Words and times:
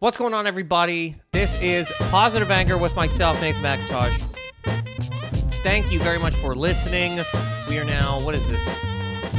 What's 0.00 0.16
going 0.16 0.32
on, 0.32 0.46
everybody? 0.46 1.16
This 1.32 1.60
is 1.60 1.92
Positive 2.08 2.50
Anger 2.50 2.78
with 2.78 2.96
myself, 2.96 3.38
Nathan 3.42 3.62
McIntosh. 3.62 4.18
Thank 5.62 5.92
you 5.92 6.00
very 6.00 6.18
much 6.18 6.34
for 6.36 6.54
listening. 6.54 7.22
We 7.68 7.78
are 7.78 7.84
now, 7.84 8.18
what 8.20 8.34
is 8.34 8.48
this? 8.48 8.66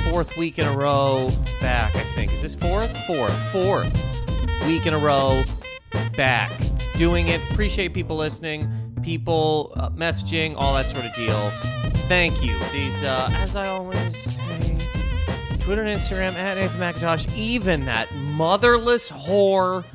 Fourth 0.07 0.37
week 0.37 0.59
in 0.59 0.67
a 0.67 0.77
row 0.77 1.31
back, 1.61 1.95
I 1.95 2.03
think. 2.13 2.31
Is 2.31 2.43
this 2.43 2.53
fourth? 2.53 2.95
Fourth. 3.07 3.35
Fourth 3.51 3.91
week 4.67 4.85
in 4.85 4.93
a 4.93 4.99
row 4.99 5.41
back. 6.15 6.51
Doing 6.93 7.29
it. 7.29 7.41
Appreciate 7.49 7.95
people 7.95 8.15
listening, 8.15 8.69
people 9.01 9.73
uh, 9.77 9.89
messaging, 9.89 10.53
all 10.57 10.75
that 10.75 10.87
sort 10.91 11.05
of 11.05 11.15
deal. 11.15 11.49
Thank 12.07 12.43
you. 12.43 12.55
These, 12.71 13.03
uh, 13.03 13.29
as 13.37 13.55
I 13.55 13.67
always 13.67 14.15
say, 14.15 14.77
Twitter 15.57 15.81
and 15.81 15.99
Instagram 15.99 16.33
at 16.33 16.57
Nathan 16.57 16.79
McIntosh, 16.79 17.35
even 17.35 17.85
that 17.85 18.13
motherless 18.13 19.09
whore 19.09 19.85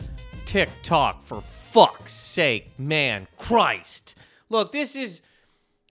TikTok, 0.47 1.25
for 1.25 1.41
fuck's 1.41 2.13
sake, 2.13 2.79
man, 2.79 3.27
Christ. 3.37 4.15
Look, 4.49 4.73
this 4.73 4.95
is 4.97 5.21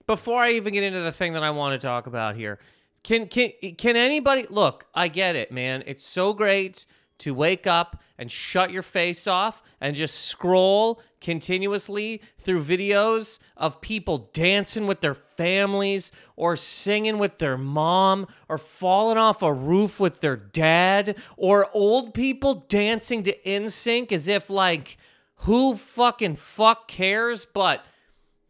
before 0.06 0.42
I 0.42 0.52
even 0.52 0.72
get 0.72 0.82
into 0.82 1.00
the 1.00 1.12
thing 1.12 1.34
that 1.34 1.42
I 1.42 1.50
want 1.50 1.80
to 1.80 1.86
talk 1.86 2.06
about 2.06 2.36
here. 2.36 2.58
Can 3.04 3.28
can 3.28 3.52
can 3.78 3.94
anybody 3.94 4.46
look? 4.50 4.86
I 4.94 5.08
get 5.08 5.36
it, 5.36 5.52
man. 5.52 5.84
It's 5.86 6.04
so 6.04 6.32
great 6.32 6.86
to 7.18 7.34
wake 7.34 7.66
up 7.66 8.02
and 8.18 8.32
shut 8.32 8.70
your 8.70 8.82
face 8.82 9.26
off 9.26 9.62
and 9.80 9.94
just 9.94 10.24
scroll 10.26 11.00
continuously 11.20 12.20
through 12.38 12.62
videos 12.62 13.38
of 13.56 13.80
people 13.80 14.30
dancing 14.32 14.86
with 14.86 15.00
their 15.00 15.14
families 15.14 16.12
or 16.36 16.56
singing 16.56 17.18
with 17.18 17.38
their 17.38 17.56
mom 17.56 18.26
or 18.48 18.58
falling 18.58 19.18
off 19.18 19.42
a 19.42 19.52
roof 19.52 19.98
with 19.98 20.20
their 20.20 20.36
dad 20.36 21.16
or 21.36 21.68
old 21.72 22.14
people 22.14 22.66
dancing 22.68 23.22
to 23.22 23.36
NSYNC 23.44 24.12
as 24.12 24.28
if 24.28 24.50
like 24.50 24.98
who 25.40 25.74
fucking 25.74 26.36
fuck 26.36 26.88
cares? 26.88 27.44
But 27.44 27.84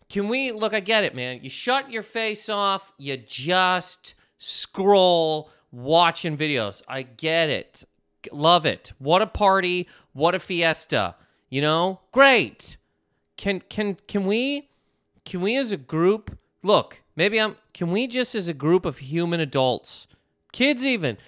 can 0.09 0.29
we 0.29 0.53
look 0.53 0.75
I 0.75 0.81
get 0.81 1.05
it 1.05 1.15
man. 1.15 1.41
You 1.43 1.51
shut 1.51 1.91
your 1.91 2.03
face 2.03 2.49
off. 2.49 2.93
You 2.99 3.17
just 3.17 4.15
scroll 4.39 5.51
watching 5.71 6.37
videos. 6.37 6.83
I 6.89 7.03
get 7.03 7.49
it. 7.49 7.85
Love 8.33 8.67
it. 8.67 8.93
What 8.99 9.23
a 9.23 9.27
party. 9.27 9.89
What 10.13 10.35
a 10.35 10.39
fiesta 10.39 11.17
you 11.49 11.61
know? 11.61 12.01
Great. 12.13 12.77
Can 13.37 13.61
can 13.69 13.97
can 14.07 14.25
we 14.27 14.69
can 15.25 15.41
we 15.41 15.57
as 15.57 15.73
a 15.73 15.77
group 15.77 16.39
look 16.63 17.03
maybe 17.15 17.39
i'm 17.39 17.57
can 17.75 17.91
we 17.91 18.07
just 18.07 18.35
as 18.35 18.49
a 18.49 18.55
group 18.55 18.87
of 18.87 18.99
human 18.99 19.41
adults 19.41 20.07
kids 20.53 20.87
even 20.87 21.19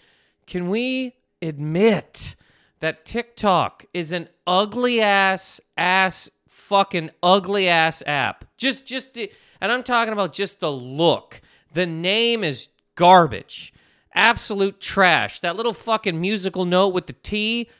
can 0.46 0.70
we 0.70 1.14
admit 1.42 2.34
that 2.80 3.04
tiktok 3.04 3.84
is 3.92 4.12
an 4.12 4.28
ugly 4.46 5.00
ass 5.00 5.60
ass 5.76 6.30
fucking 6.68 7.10
ugly 7.22 7.66
ass 7.66 8.02
app? 8.06 8.44
Just 8.58 8.86
just 8.86 9.14
the 9.14 9.32
and 9.60 9.72
i'm 9.72 9.82
talking 9.82 10.12
about 10.12 10.32
just 10.32 10.60
the 10.60 10.70
look. 10.70 11.40
The 11.72 11.86
name 11.86 12.44
is 12.44 12.68
garbage. 12.94 13.72
Absolute 14.14 14.80
trash. 14.80 15.40
That 15.40 15.56
little 15.56 15.72
fucking 15.72 16.20
musical 16.20 16.64
note 16.64 16.88
with 16.88 17.06
the 17.06 17.14
t 17.14 17.70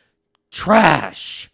trash 0.51 1.51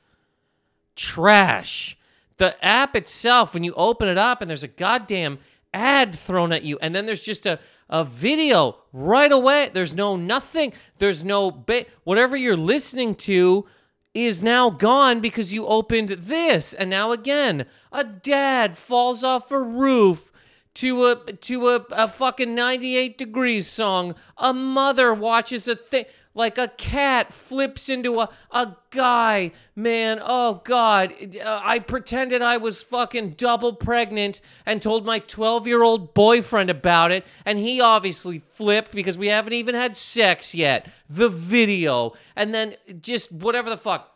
trash 0.96 1.96
the 2.36 2.62
app 2.64 2.96
itself, 2.96 3.54
when 3.54 3.64
you 3.64 3.72
open 3.74 4.08
it 4.08 4.18
up 4.18 4.40
and 4.40 4.48
there's 4.48 4.64
a 4.64 4.68
goddamn 4.68 5.38
ad 5.72 6.14
thrown 6.14 6.52
at 6.52 6.64
you, 6.64 6.78
and 6.80 6.94
then 6.94 7.06
there's 7.06 7.22
just 7.22 7.46
a, 7.46 7.58
a 7.88 8.04
video 8.04 8.76
right 8.92 9.30
away. 9.30 9.70
There's 9.72 9.94
no 9.94 10.16
nothing. 10.16 10.72
There's 10.98 11.24
no 11.24 11.50
ba- 11.50 11.86
whatever 12.02 12.36
you're 12.36 12.56
listening 12.56 13.14
to 13.16 13.66
is 14.14 14.42
now 14.42 14.70
gone 14.70 15.20
because 15.20 15.52
you 15.52 15.66
opened 15.66 16.08
this. 16.10 16.74
And 16.74 16.90
now 16.90 17.12
again, 17.12 17.66
a 17.92 18.04
dad 18.04 18.76
falls 18.76 19.22
off 19.22 19.50
a 19.50 19.60
roof 19.60 20.32
to 20.74 21.06
a 21.06 21.16
to 21.32 21.68
a, 21.68 21.76
a 21.90 22.08
fucking 22.08 22.54
98 22.54 23.16
degrees 23.16 23.68
song. 23.68 24.14
A 24.36 24.52
mother 24.52 25.14
watches 25.14 25.68
a 25.68 25.76
thing 25.76 26.04
like 26.34 26.58
a 26.58 26.68
cat 26.68 27.32
flips 27.32 27.88
into 27.88 28.20
a, 28.20 28.28
a 28.50 28.76
guy. 28.90 29.52
Man, 29.76 30.20
oh 30.20 30.60
God. 30.64 31.14
Uh, 31.36 31.60
I 31.62 31.78
pretended 31.78 32.42
I 32.42 32.56
was 32.56 32.82
fucking 32.82 33.30
double 33.30 33.72
pregnant 33.72 34.40
and 34.66 34.82
told 34.82 35.06
my 35.06 35.20
12 35.20 35.66
year 35.66 35.82
old 35.82 36.12
boyfriend 36.12 36.70
about 36.70 37.12
it. 37.12 37.24
And 37.44 37.58
he 37.58 37.80
obviously 37.80 38.40
flipped 38.40 38.92
because 38.92 39.16
we 39.16 39.28
haven't 39.28 39.52
even 39.52 39.74
had 39.74 39.94
sex 39.94 40.54
yet. 40.54 40.90
The 41.08 41.28
video. 41.28 42.14
And 42.34 42.52
then 42.52 42.74
just 43.00 43.30
whatever 43.30 43.70
the 43.70 43.76
fuck. 43.76 44.10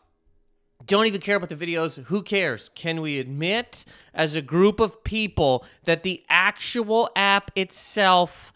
Don't 0.86 1.06
even 1.06 1.20
care 1.20 1.36
about 1.36 1.50
the 1.50 1.56
videos. 1.56 2.02
Who 2.04 2.22
cares? 2.22 2.70
Can 2.74 3.02
we 3.02 3.18
admit 3.18 3.84
as 4.14 4.34
a 4.34 4.42
group 4.42 4.80
of 4.80 5.04
people 5.04 5.64
that 5.84 6.02
the 6.02 6.24
actual 6.30 7.10
app 7.14 7.50
itself 7.54 8.52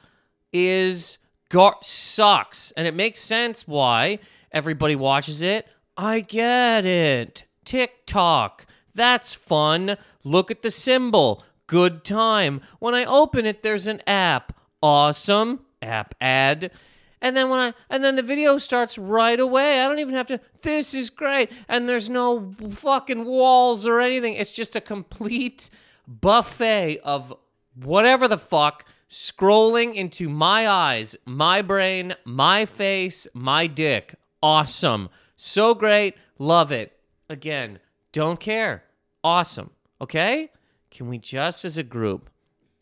is 0.52 1.18
gar- 1.52 1.76
sucks. 1.82 2.72
And 2.72 2.88
it 2.88 2.94
makes 2.94 3.20
sense 3.20 3.68
why 3.68 4.18
everybody 4.50 4.96
watches 4.96 5.42
it. 5.42 5.68
I 5.96 6.20
get 6.20 6.84
it. 6.84 7.44
TikTok. 7.64 8.66
That's 8.94 9.32
fun. 9.34 9.98
Look 10.24 10.50
at 10.50 10.62
the 10.62 10.70
symbol. 10.70 11.44
Good 11.66 12.04
time. 12.04 12.62
When 12.80 12.94
I 12.94 13.04
open 13.04 13.46
it, 13.46 13.62
there's 13.62 13.86
an 13.86 14.02
app. 14.06 14.56
Awesome. 14.82 15.60
App 15.80 16.14
ad. 16.20 16.72
And 17.20 17.36
then 17.36 17.50
when 17.50 17.60
I 17.60 17.74
and 17.88 18.02
then 18.02 18.16
the 18.16 18.22
video 18.22 18.58
starts 18.58 18.98
right 18.98 19.38
away. 19.38 19.80
I 19.80 19.86
don't 19.86 20.00
even 20.00 20.14
have 20.14 20.28
to 20.28 20.40
this 20.62 20.92
is 20.94 21.10
great. 21.10 21.50
And 21.68 21.88
there's 21.88 22.10
no 22.10 22.52
fucking 22.70 23.24
walls 23.24 23.86
or 23.86 24.00
anything. 24.00 24.34
It's 24.34 24.50
just 24.50 24.74
a 24.74 24.80
complete 24.80 25.70
buffet 26.08 26.98
of 27.04 27.32
whatever 27.74 28.26
the 28.26 28.38
fuck 28.38 28.84
scrolling 29.12 29.94
into 29.94 30.26
my 30.30 30.66
eyes, 30.66 31.14
my 31.26 31.60
brain, 31.60 32.14
my 32.24 32.64
face, 32.64 33.28
my 33.34 33.66
dick. 33.66 34.14
Awesome. 34.42 35.10
So 35.36 35.74
great. 35.74 36.16
Love 36.38 36.72
it. 36.72 36.98
Again, 37.28 37.78
don't 38.12 38.40
care. 38.40 38.84
Awesome. 39.22 39.70
Okay? 40.00 40.50
Can 40.90 41.08
we 41.08 41.18
just 41.18 41.64
as 41.66 41.76
a 41.76 41.82
group 41.82 42.30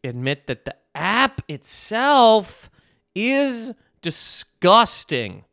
admit 0.05 0.47
that 0.47 0.65
the 0.65 0.77
app 0.95 1.43
itself 1.49 2.71
is 3.13 3.73
disgusting? 4.01 5.45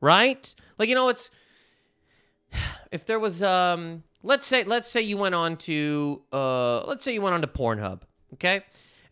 Right? 0.00 0.54
Like 0.78 0.88
you 0.88 0.94
know 0.94 1.08
it's 1.08 1.30
if 2.92 3.06
there 3.06 3.18
was 3.18 3.42
um 3.42 4.04
let's 4.22 4.46
say 4.46 4.62
let's 4.62 4.88
say 4.88 5.02
you 5.02 5.16
went 5.16 5.34
on 5.34 5.56
to 5.56 6.22
uh 6.32 6.84
let's 6.86 7.04
say 7.04 7.12
you 7.12 7.22
went 7.22 7.34
on 7.34 7.40
to 7.40 7.48
Pornhub, 7.48 8.02
okay? 8.34 8.62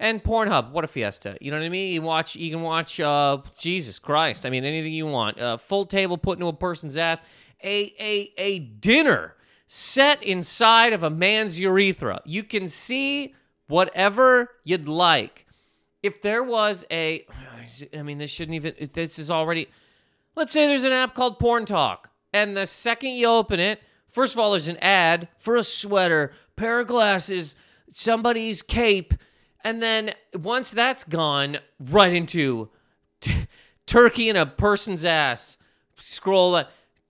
And 0.02 0.20
Pornhub, 0.20 0.72
what 0.72 0.82
a 0.82 0.88
fiesta! 0.88 1.38
You 1.40 1.52
know 1.52 1.58
what 1.58 1.64
I 1.64 1.68
mean? 1.68 1.92
You 1.94 2.02
watch, 2.02 2.34
you 2.34 2.50
can 2.50 2.62
watch. 2.62 2.98
Uh, 2.98 3.38
Jesus 3.56 4.00
Christ! 4.00 4.44
I 4.44 4.50
mean, 4.50 4.64
anything 4.64 4.92
you 4.92 5.06
want. 5.06 5.38
Uh, 5.38 5.56
full 5.56 5.86
table 5.86 6.18
put 6.18 6.38
into 6.38 6.48
a 6.48 6.52
person's 6.52 6.96
ass. 6.96 7.22
A 7.62 7.94
a 8.00 8.32
a 8.36 8.58
dinner 8.58 9.36
set 9.68 10.20
inside 10.24 10.92
of 10.92 11.04
a 11.04 11.08
man's 11.08 11.60
urethra. 11.60 12.20
You 12.24 12.42
can 12.42 12.66
see 12.66 13.36
whatever 13.68 14.50
you'd 14.64 14.88
like. 14.88 15.46
If 16.02 16.20
there 16.20 16.42
was 16.42 16.84
a, 16.90 17.24
I 17.96 18.02
mean, 18.02 18.18
this 18.18 18.28
shouldn't 18.32 18.56
even. 18.56 18.74
This 18.92 19.20
is 19.20 19.30
already. 19.30 19.68
Let's 20.34 20.52
say 20.52 20.66
there's 20.66 20.82
an 20.82 20.90
app 20.90 21.14
called 21.14 21.38
Porn 21.38 21.64
Talk, 21.64 22.10
and 22.32 22.56
the 22.56 22.66
second 22.66 23.10
you 23.10 23.28
open 23.28 23.60
it, 23.60 23.80
first 24.10 24.34
of 24.34 24.40
all, 24.40 24.50
there's 24.50 24.66
an 24.66 24.78
ad 24.78 25.28
for 25.38 25.54
a 25.54 25.62
sweater, 25.62 26.32
pair 26.56 26.80
of 26.80 26.88
glasses, 26.88 27.54
somebody's 27.92 28.62
cape 28.62 29.14
and 29.64 29.82
then 29.82 30.14
once 30.34 30.70
that's 30.70 31.04
gone, 31.04 31.58
right 31.78 32.12
into 32.12 32.68
t- 33.20 33.46
turkey 33.86 34.28
in 34.28 34.36
a 34.36 34.46
person's 34.46 35.04
ass. 35.04 35.58
Scroll 35.96 36.54
uh, 36.56 36.64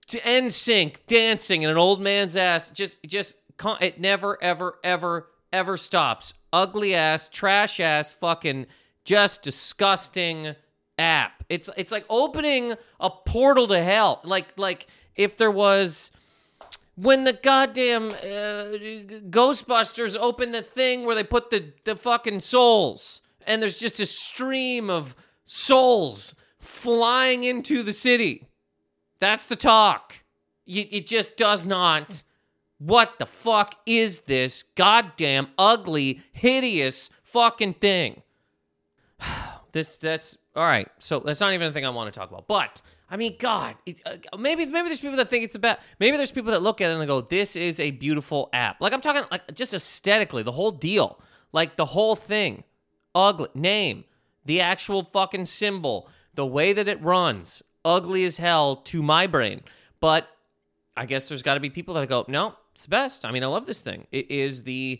to 0.07 0.19
NSYNC 0.19 1.05
dancing 1.07 1.63
in 1.63 1.69
an 1.69 1.77
old 1.77 2.01
man's 2.01 2.35
ass. 2.35 2.69
Just, 2.69 2.97
just 3.03 3.33
it 3.81 3.99
never, 3.99 4.41
ever, 4.41 4.79
ever, 4.83 5.29
ever 5.51 5.77
stops. 5.77 6.33
Ugly 6.51 6.93
ass, 6.93 7.29
trash 7.29 7.79
ass, 7.79 8.13
fucking 8.13 8.67
just 9.05 9.41
disgusting 9.41 10.55
app. 10.97 11.43
It's 11.49 11.69
it's 11.75 11.91
like 11.91 12.05
opening 12.09 12.75
a 12.99 13.09
portal 13.09 13.67
to 13.67 13.81
hell. 13.83 14.21
Like 14.23 14.57
like 14.57 14.87
if 15.15 15.37
there 15.37 15.51
was 15.51 16.11
when 16.95 17.23
the 17.23 17.33
goddamn 17.33 18.09
uh, 18.09 18.77
Ghostbusters 19.29 20.15
open 20.19 20.51
the 20.51 20.61
thing 20.61 21.05
where 21.05 21.15
they 21.15 21.23
put 21.23 21.49
the, 21.49 21.73
the 21.85 21.95
fucking 21.95 22.41
souls, 22.41 23.21
and 23.45 23.61
there's 23.61 23.77
just 23.77 23.99
a 23.99 24.05
stream 24.05 24.89
of 24.89 25.15
souls 25.45 26.35
flying 26.59 27.43
into 27.43 27.83
the 27.83 27.93
city. 27.93 28.47
That's 29.19 29.45
the 29.45 29.55
talk. 29.55 30.23
it 30.65 31.07
just 31.07 31.37
does 31.37 31.65
not. 31.65 32.23
What 32.77 33.17
the 33.17 33.25
fuck 33.25 33.75
is 33.85 34.21
this 34.21 34.63
goddamn 34.75 35.47
ugly, 35.57 36.21
hideous 36.33 37.09
fucking 37.23 37.75
thing? 37.75 38.21
this 39.71 39.97
that's 39.97 40.37
All 40.55 40.65
right, 40.65 40.89
so 40.99 41.19
that's 41.19 41.39
not 41.39 41.53
even 41.53 41.67
a 41.67 41.71
thing 41.71 41.85
I 41.85 41.89
want 41.89 42.13
to 42.13 42.19
talk 42.19 42.29
about. 42.29 42.47
But 42.47 42.81
I 43.13 43.15
mean, 43.15 43.35
God, 43.37 43.75
it, 43.85 44.01
uh, 44.07 44.37
maybe 44.39 44.65
maybe 44.65 44.87
there's 44.87 44.99
people 44.99 45.17
that 45.17 45.29
think 45.29 45.43
it's 45.43 45.53
a 45.53 45.59
bad. 45.59 45.77
Maybe 45.99 46.17
there's 46.17 46.31
people 46.31 46.51
that 46.51 46.63
look 46.63 46.81
at 46.81 46.89
it 46.89 46.95
and 46.95 47.07
go, 47.07 47.21
"This 47.21 47.55
is 47.55 47.79
a 47.79 47.91
beautiful 47.91 48.49
app." 48.53 48.81
Like 48.81 48.91
I'm 48.91 49.01
talking, 49.01 49.21
like 49.29 49.53
just 49.53 49.71
aesthetically, 49.71 50.41
the 50.41 50.51
whole 50.51 50.71
deal, 50.71 51.21
like 51.51 51.75
the 51.75 51.85
whole 51.85 52.15
thing, 52.15 52.63
ugly 53.13 53.49
name, 53.53 54.05
the 54.45 54.61
actual 54.61 55.03
fucking 55.13 55.45
symbol, 55.45 56.09
the 56.33 56.43
way 56.43 56.73
that 56.73 56.87
it 56.87 56.99
runs, 57.03 57.61
ugly 57.85 58.23
as 58.23 58.37
hell 58.37 58.77
to 58.77 59.03
my 59.03 59.27
brain. 59.27 59.61
But 59.99 60.27
I 60.97 61.05
guess 61.05 61.29
there's 61.29 61.43
got 61.43 61.53
to 61.53 61.59
be 61.59 61.69
people 61.69 61.93
that 61.93 62.09
go, 62.09 62.25
"No, 62.27 62.55
it's 62.71 62.85
the 62.85 62.89
best." 62.89 63.25
I 63.25 63.31
mean, 63.31 63.43
I 63.43 63.47
love 63.47 63.67
this 63.67 63.83
thing. 63.83 64.07
It 64.11 64.31
is 64.31 64.63
the 64.63 64.99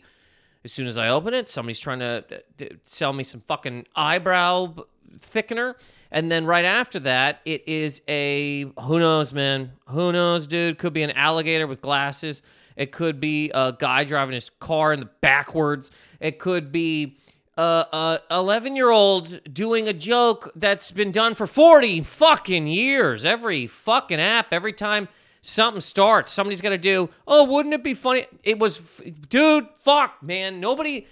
as 0.64 0.72
soon 0.72 0.86
as 0.86 0.96
I 0.96 1.08
open 1.08 1.34
it, 1.34 1.50
somebody's 1.50 1.80
trying 1.80 1.98
to 1.98 2.24
uh, 2.60 2.64
sell 2.84 3.12
me 3.12 3.24
some 3.24 3.40
fucking 3.40 3.86
eyebrow 3.96 4.72
thickener. 5.18 5.74
And 6.10 6.30
then 6.30 6.46
right 6.46 6.64
after 6.64 7.00
that, 7.00 7.40
it 7.44 7.66
is 7.66 8.02
a 8.08 8.66
who 8.80 8.98
knows, 8.98 9.32
man? 9.32 9.72
Who 9.88 10.12
knows, 10.12 10.46
dude? 10.46 10.78
Could 10.78 10.92
be 10.92 11.02
an 11.02 11.10
alligator 11.10 11.66
with 11.66 11.80
glasses. 11.80 12.42
It 12.76 12.92
could 12.92 13.20
be 13.20 13.50
a 13.54 13.74
guy 13.76 14.04
driving 14.04 14.34
his 14.34 14.50
car 14.60 14.92
in 14.92 15.00
the 15.00 15.10
backwards. 15.20 15.90
It 16.20 16.38
could 16.38 16.72
be 16.72 17.18
a 17.56 18.20
11 18.30 18.76
year 18.76 18.90
old 18.90 19.40
doing 19.52 19.88
a 19.88 19.92
joke 19.92 20.50
that's 20.56 20.90
been 20.90 21.12
done 21.12 21.34
for 21.34 21.46
40 21.46 22.02
fucking 22.02 22.66
years. 22.66 23.24
Every 23.24 23.66
fucking 23.66 24.20
app, 24.20 24.52
every 24.52 24.72
time 24.72 25.08
something 25.42 25.80
starts, 25.80 26.32
somebody's 26.32 26.60
got 26.60 26.70
to 26.70 26.78
do, 26.78 27.10
oh, 27.28 27.44
wouldn't 27.44 27.74
it 27.74 27.84
be 27.84 27.94
funny? 27.94 28.26
It 28.42 28.58
was, 28.58 29.02
dude, 29.28 29.68
fuck, 29.78 30.22
man. 30.22 30.60
Nobody 30.60 31.06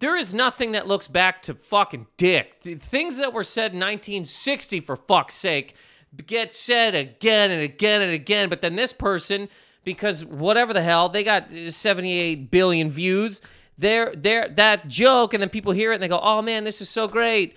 there 0.00 0.16
is 0.16 0.34
nothing 0.34 0.72
that 0.72 0.88
looks 0.88 1.08
back 1.08 1.42
to 1.42 1.54
fucking 1.54 2.06
dick. 2.16 2.62
The 2.62 2.74
Things 2.74 3.18
that 3.18 3.32
were 3.32 3.42
said 3.42 3.72
in 3.72 3.78
1960, 3.78 4.80
for 4.80 4.96
fuck's 4.96 5.34
sake, 5.34 5.74
get 6.26 6.54
said 6.54 6.94
again 6.94 7.50
and 7.50 7.62
again 7.62 8.02
and 8.02 8.12
again. 8.12 8.48
But 8.48 8.62
then 8.62 8.76
this 8.76 8.92
person, 8.94 9.48
because 9.84 10.24
whatever 10.24 10.72
the 10.72 10.82
hell, 10.82 11.10
they 11.10 11.22
got 11.22 11.52
78 11.52 12.50
billion 12.50 12.88
views. 12.88 13.42
They're, 13.76 14.14
they're, 14.16 14.48
that 14.48 14.88
joke, 14.88 15.34
and 15.34 15.42
then 15.42 15.50
people 15.50 15.72
hear 15.72 15.92
it 15.92 15.96
and 15.96 16.02
they 16.02 16.08
go, 16.08 16.20
oh 16.20 16.42
man, 16.42 16.64
this 16.64 16.80
is 16.80 16.88
so 16.88 17.06
great. 17.06 17.54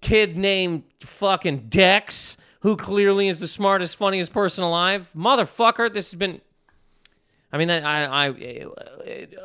Kid 0.00 0.36
named 0.38 0.84
fucking 1.00 1.66
Dex, 1.68 2.38
who 2.60 2.76
clearly 2.76 3.28
is 3.28 3.38
the 3.38 3.46
smartest, 3.46 3.96
funniest 3.96 4.32
person 4.32 4.64
alive. 4.64 5.10
Motherfucker, 5.14 5.92
this 5.92 6.10
has 6.10 6.18
been 6.18 6.40
I 7.54 7.56
mean, 7.56 7.68
that 7.68 7.84
I, 7.84 8.26
I, 8.26 8.64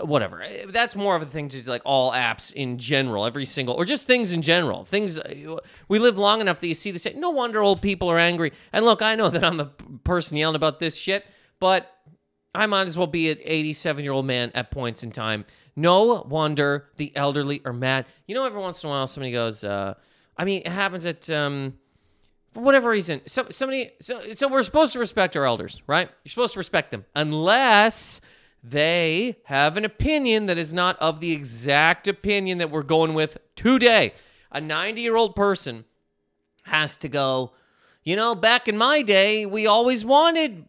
uh, 0.01 0.03
whatever. 0.03 0.43
That's 0.69 0.95
more 0.95 1.15
of 1.15 1.21
a 1.21 1.27
thing 1.27 1.47
to 1.49 1.69
like 1.69 1.83
all 1.85 2.11
apps 2.11 2.51
in 2.51 2.79
general, 2.79 3.23
every 3.23 3.45
single, 3.45 3.75
or 3.75 3.85
just 3.85 4.07
things 4.07 4.33
in 4.33 4.41
general. 4.41 4.83
Things 4.83 5.19
uh, 5.19 5.57
we 5.89 5.99
live 5.99 6.17
long 6.17 6.41
enough 6.41 6.59
that 6.59 6.65
you 6.65 6.73
see 6.73 6.89
the 6.89 6.97
same. 6.97 7.19
No 7.19 7.29
wonder 7.29 7.61
old 7.61 7.83
people 7.83 8.09
are 8.09 8.17
angry. 8.17 8.51
And 8.73 8.83
look, 8.83 9.03
I 9.03 9.13
know 9.13 9.29
that 9.29 9.43
I'm 9.43 9.57
the 9.57 9.67
person 10.03 10.37
yelling 10.37 10.55
about 10.55 10.79
this 10.79 10.97
shit, 10.97 11.23
but 11.59 11.87
I 12.55 12.65
might 12.65 12.87
as 12.87 12.97
well 12.97 13.05
be 13.05 13.29
an 13.29 13.37
87 13.43 14.03
year 14.03 14.13
old 14.13 14.25
man 14.25 14.51
at 14.55 14.71
points 14.71 15.03
in 15.03 15.11
time. 15.11 15.45
No 15.75 16.25
wonder 16.27 16.89
the 16.95 17.15
elderly 17.15 17.61
are 17.63 17.73
mad. 17.73 18.07
You 18.25 18.33
know, 18.33 18.43
every 18.43 18.59
once 18.59 18.83
in 18.83 18.89
a 18.89 18.91
while, 18.91 19.05
somebody 19.05 19.33
goes, 19.33 19.63
uh, 19.63 19.93
I 20.35 20.45
mean, 20.45 20.63
it 20.65 20.71
happens 20.71 21.05
at, 21.05 21.29
um, 21.29 21.75
for 22.51 22.61
whatever 22.61 22.89
reason, 22.89 23.21
so, 23.25 23.47
somebody, 23.49 23.91
so, 23.99 24.31
so 24.33 24.47
we're 24.47 24.63
supposed 24.63 24.93
to 24.93 24.99
respect 24.99 25.35
our 25.35 25.45
elders, 25.45 25.83
right? 25.87 26.09
You're 26.23 26.29
supposed 26.29 26.53
to 26.53 26.59
respect 26.59 26.91
them 26.91 27.05
unless 27.15 28.21
they 28.63 29.37
have 29.45 29.77
an 29.77 29.85
opinion 29.85 30.47
that 30.47 30.57
is 30.57 30.73
not 30.73 30.97
of 30.99 31.19
the 31.19 31.31
exact 31.31 32.07
opinion 32.07 32.57
that 32.57 32.71
we're 32.71 32.83
going 32.83 33.13
with 33.13 33.37
today. 33.55 34.13
A 34.51 34.59
90 34.59 35.01
year 35.01 35.15
old 35.15 35.35
person 35.35 35.85
has 36.63 36.97
to 36.97 37.09
go, 37.09 37.53
you 38.03 38.15
know, 38.15 38.35
back 38.35 38.67
in 38.67 38.77
my 38.77 39.01
day, 39.01 39.45
we 39.45 39.67
always 39.67 40.03
wanted 40.03 40.65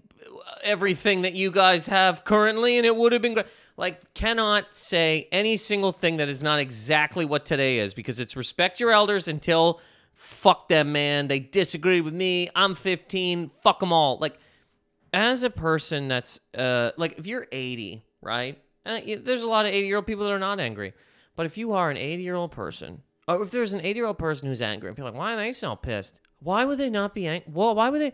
everything 0.63 1.23
that 1.23 1.35
you 1.35 1.51
guys 1.51 1.87
have 1.87 2.25
currently, 2.25 2.77
and 2.77 2.87
it 2.87 2.95
would 2.95 3.13
have 3.13 3.23
been 3.23 3.35
great. 3.35 3.47
Like, 3.77 4.13
cannot 4.13 4.75
say 4.75 5.27
any 5.33 5.57
single 5.57 5.93
thing 5.93 6.19
that 6.19 6.29
is 6.29 6.43
not 6.43 6.59
exactly 6.59 7.25
what 7.25 7.47
today 7.47 7.79
is 7.79 7.95
because 7.95 8.21
it's 8.21 8.37
respect 8.37 8.79
your 8.79 8.91
elders 8.91 9.27
until 9.27 9.81
fuck 10.21 10.69
them, 10.69 10.93
man. 10.93 11.29
They 11.29 11.41
disagree 11.41 12.03
with 12.03 12.13
me. 12.13 12.51
I'm 12.55 12.75
15. 12.75 13.51
Fuck 13.63 13.81
them 13.81 13.91
all. 13.91 14.19
Like, 14.19 14.39
as 15.15 15.43
a 15.45 15.51
person 15.51 16.09
that's, 16.09 16.39
uh, 16.55 16.91
like, 16.99 17.19
if 17.19 17.27
you're 17.27 17.47
80, 17.51 18.05
right? 18.21 18.63
Uh, 18.85 19.01
there's 19.23 19.43
a 19.43 19.49
lot 19.49 19.65
of 19.65 19.73
80 19.73 19.87
year 19.87 19.97
old 19.97 20.07
people 20.07 20.25
that 20.25 20.31
are 20.31 20.39
not 20.39 20.61
angry. 20.61 20.93
But 21.37 21.47
if 21.47 21.57
you 21.57 21.73
are 21.73 21.91
an 21.91 21.97
80 21.97 22.23
year 22.23 22.35
old 22.35 22.53
person, 22.53 23.01
or 23.27 23.43
if 23.43 23.51
there's 23.51 23.73
an 23.73 23.81
80 23.81 23.97
year 23.97 24.07
old 24.07 24.19
person 24.19 24.47
who's 24.47 24.61
angry, 24.61 24.89
and 24.89 24.97
people 24.97 25.11
like, 25.11 25.19
why 25.19 25.33
are 25.33 25.37
they 25.37 25.53
so 25.55 25.75
pissed? 25.75 26.21
Why 26.41 26.67
would 26.67 26.77
they 26.77 26.91
not 26.91 27.15
be 27.15 27.27
angry? 27.27 27.51
Well, 27.51 27.75
why 27.75 27.89
would 27.89 28.03
they? 28.03 28.13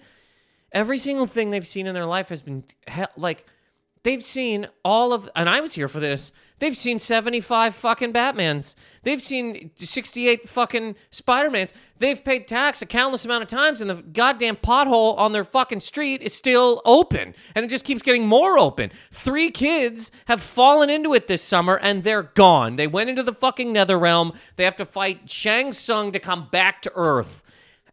Every 0.71 0.99
single 0.99 1.27
thing 1.27 1.51
they've 1.51 1.67
seen 1.67 1.89
in 1.89 1.95
their 1.95 2.07
life 2.07 2.29
has 2.29 2.43
been, 2.43 2.65
like, 3.17 3.47
they've 4.07 4.25
seen 4.25 4.69
all 4.85 5.13
of, 5.13 5.29
and 5.35 5.49
I 5.49 5.61
was 5.61 5.75
here 5.75 5.89
for 5.89 5.99
this. 5.99 6.31
They've 6.61 6.77
seen 6.77 7.01
75 7.01 7.75
fucking 7.75 8.13
Batmans. 8.13 8.77
They've 9.03 9.21
seen 9.21 9.73
68 9.75 10.49
fucking 10.49 10.95
Spider-Mans. 11.11 11.75
They've 11.99 12.25
paid 12.25 12.47
tax 12.47 12.81
a 12.81 12.87
countless 12.87 13.25
amount 13.25 13.43
of 13.43 13.49
times, 13.49 13.81
and 13.81 13.91
the 13.91 13.97
goddamn 13.97 14.57
pothole 14.57 15.19
on 15.19 15.33
their 15.33 15.43
fucking 15.43 15.81
street 15.81 16.23
is 16.23 16.33
still 16.33 16.83
open. 16.85 17.35
And 17.57 17.65
it 17.65 17.69
just 17.69 17.85
keeps 17.85 18.01
getting 18.01 18.29
more 18.29 18.61
open. 18.61 18.93
Three 19.11 19.51
kids 19.51 20.13
have 20.27 20.41
fallen 20.41 20.89
into 20.89 21.13
it 21.13 21.27
this 21.27 21.43
summer, 21.43 21.75
and 21.75 22.05
they're 22.05 22.23
gone. 22.23 22.77
They 22.77 22.87
went 22.87 23.11
into 23.11 23.25
the 23.25 23.35
fucking 23.35 23.73
nether 23.73 23.99
realm. 23.99 24.35
They 24.55 24.65
have 24.65 24.77
to 24.77 24.87
fight 24.87 25.29
Shang 25.29 25.73
Tsung 25.73 26.13
to 26.13 26.21
come 26.21 26.49
back 26.53 26.81
to 26.83 26.93
Earth. 26.95 27.43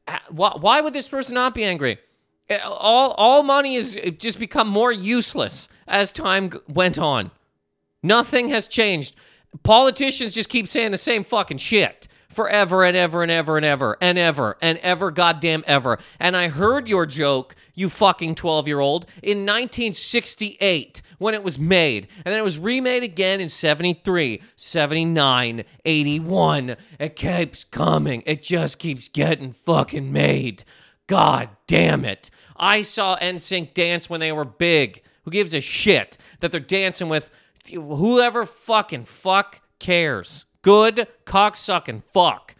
Uh, 0.07 0.19
why 0.29 0.79
would 0.79 0.93
this 0.93 1.07
person 1.07 1.33
not 1.33 1.55
be 1.55 1.63
angry? 1.63 1.97
Eh, 2.49 2.57
all, 2.57 3.11
all 3.11 3.43
money 3.43 3.75
has 3.75 3.95
eh, 3.95 4.09
just 4.11 4.39
become 4.39 4.67
more 4.67 4.91
useless 4.91 5.69
as 5.87 6.11
time 6.11 6.51
went 6.67 6.99
on. 6.99 7.31
Nothing 8.01 8.49
has 8.49 8.67
changed. 8.67 9.15
Politicians 9.63 10.33
just 10.33 10.49
keep 10.49 10.67
saying 10.67 10.91
the 10.91 10.97
same 10.97 11.23
fucking 11.23 11.57
shit 11.57 12.07
forever 12.33 12.83
and 12.83 12.97
ever 12.97 13.21
and 13.21 13.31
ever 13.31 13.55
and 13.55 13.65
ever 13.65 13.97
and 14.01 14.17
ever 14.17 14.57
and 14.61 14.77
ever 14.79 15.11
goddamn 15.11 15.63
ever. 15.67 15.99
And 16.19 16.35
I 16.35 16.49
heard 16.49 16.87
your 16.87 17.05
joke, 17.05 17.55
you 17.75 17.89
fucking 17.89 18.35
12 18.35 18.67
year 18.67 18.79
old, 18.79 19.05
in 19.21 19.39
1968 19.39 21.01
when 21.19 21.33
it 21.33 21.43
was 21.43 21.57
made. 21.57 22.07
And 22.25 22.33
then 22.33 22.39
it 22.39 22.43
was 22.43 22.57
remade 22.57 23.03
again 23.03 23.39
in 23.39 23.49
73, 23.49 24.41
79, 24.55 25.63
81. 25.85 26.75
It 26.99 27.15
keeps 27.15 27.63
coming. 27.63 28.23
It 28.25 28.43
just 28.43 28.79
keeps 28.79 29.07
getting 29.07 29.51
fucking 29.51 30.11
made. 30.11 30.63
God 31.07 31.49
damn 31.67 32.05
it. 32.05 32.29
I 32.55 32.81
saw 32.81 33.17
NSYNC 33.17 33.73
dance 33.73 34.09
when 34.09 34.19
they 34.19 34.31
were 34.31 34.45
big. 34.45 35.01
Who 35.23 35.31
gives 35.31 35.53
a 35.53 35.61
shit 35.61 36.17
that 36.41 36.51
they're 36.51 36.59
dancing 36.59 37.07
with 37.07 37.29
whoever 37.71 38.45
fucking 38.45 39.05
fuck 39.05 39.61
cares. 39.79 40.45
Good 40.61 41.07
cocksucking 41.25 42.03
fuck. 42.11 42.55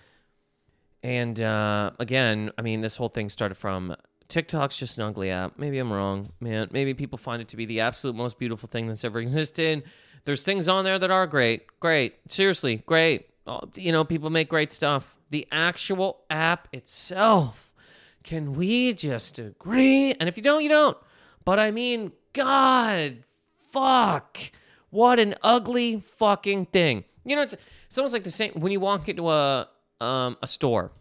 And 1.02 1.40
uh, 1.42 1.92
again, 2.00 2.52
I 2.58 2.62
mean, 2.62 2.82
this 2.82 2.96
whole 2.96 3.10
thing 3.10 3.30
started 3.30 3.56
from 3.56 3.96
TikTok's 4.30 4.78
just 4.78 4.98
an 4.98 5.04
ugly 5.04 5.30
app. 5.30 5.58
Maybe 5.58 5.78
I'm 5.78 5.92
wrong, 5.92 6.32
man. 6.40 6.70
Maybe 6.72 6.94
people 6.94 7.18
find 7.18 7.42
it 7.42 7.50
to 7.50 7.58
be 7.58 7.66
the 7.66 7.82
absolute 7.82 8.16
most 8.16 8.40
beautiful 8.40 8.70
thing 8.70 8.88
that's 8.88 9.04
ever 9.04 9.20
existed. 9.22 9.84
There's 10.26 10.44
things 10.44 10.70
on 10.70 10.86
there 10.86 10.98
that 10.98 11.12
are 11.12 11.28
great. 11.28 11.68
Great. 11.80 12.16
Seriously, 12.30 12.78
great. 12.86 13.28
You 13.76 13.92
know, 13.92 14.06
people 14.06 14.30
make 14.30 14.48
great 14.48 14.72
stuff. 14.72 15.18
The 15.30 15.48
actual 15.52 16.22
app 16.30 16.70
itself. 16.72 17.73
Can 18.24 18.54
we 18.54 18.94
just 18.94 19.40
agree? 19.40 20.14
And 20.20 20.30
if 20.30 20.38
you 20.38 20.44
don't, 20.44 20.64
you 20.64 20.70
don't. 20.70 20.98
But 21.46 21.60
I 21.60 21.72
mean, 21.72 22.12
God, 22.32 23.24
fuck. 23.72 24.38
What 24.90 25.20
an 25.20 25.36
ugly 25.44 26.00
fucking 26.18 26.68
thing. 26.68 27.04
You 27.26 27.36
know, 27.36 27.42
it's 27.42 27.56
it's 27.88 27.98
almost 27.98 28.14
like 28.14 28.24
the 28.24 28.32
same 28.32 28.54
when 28.54 28.72
you 28.72 28.80
walk 28.80 29.10
into 29.10 29.30
a 29.30 29.68
um 30.00 30.38
a 30.42 30.48
store 30.48 30.92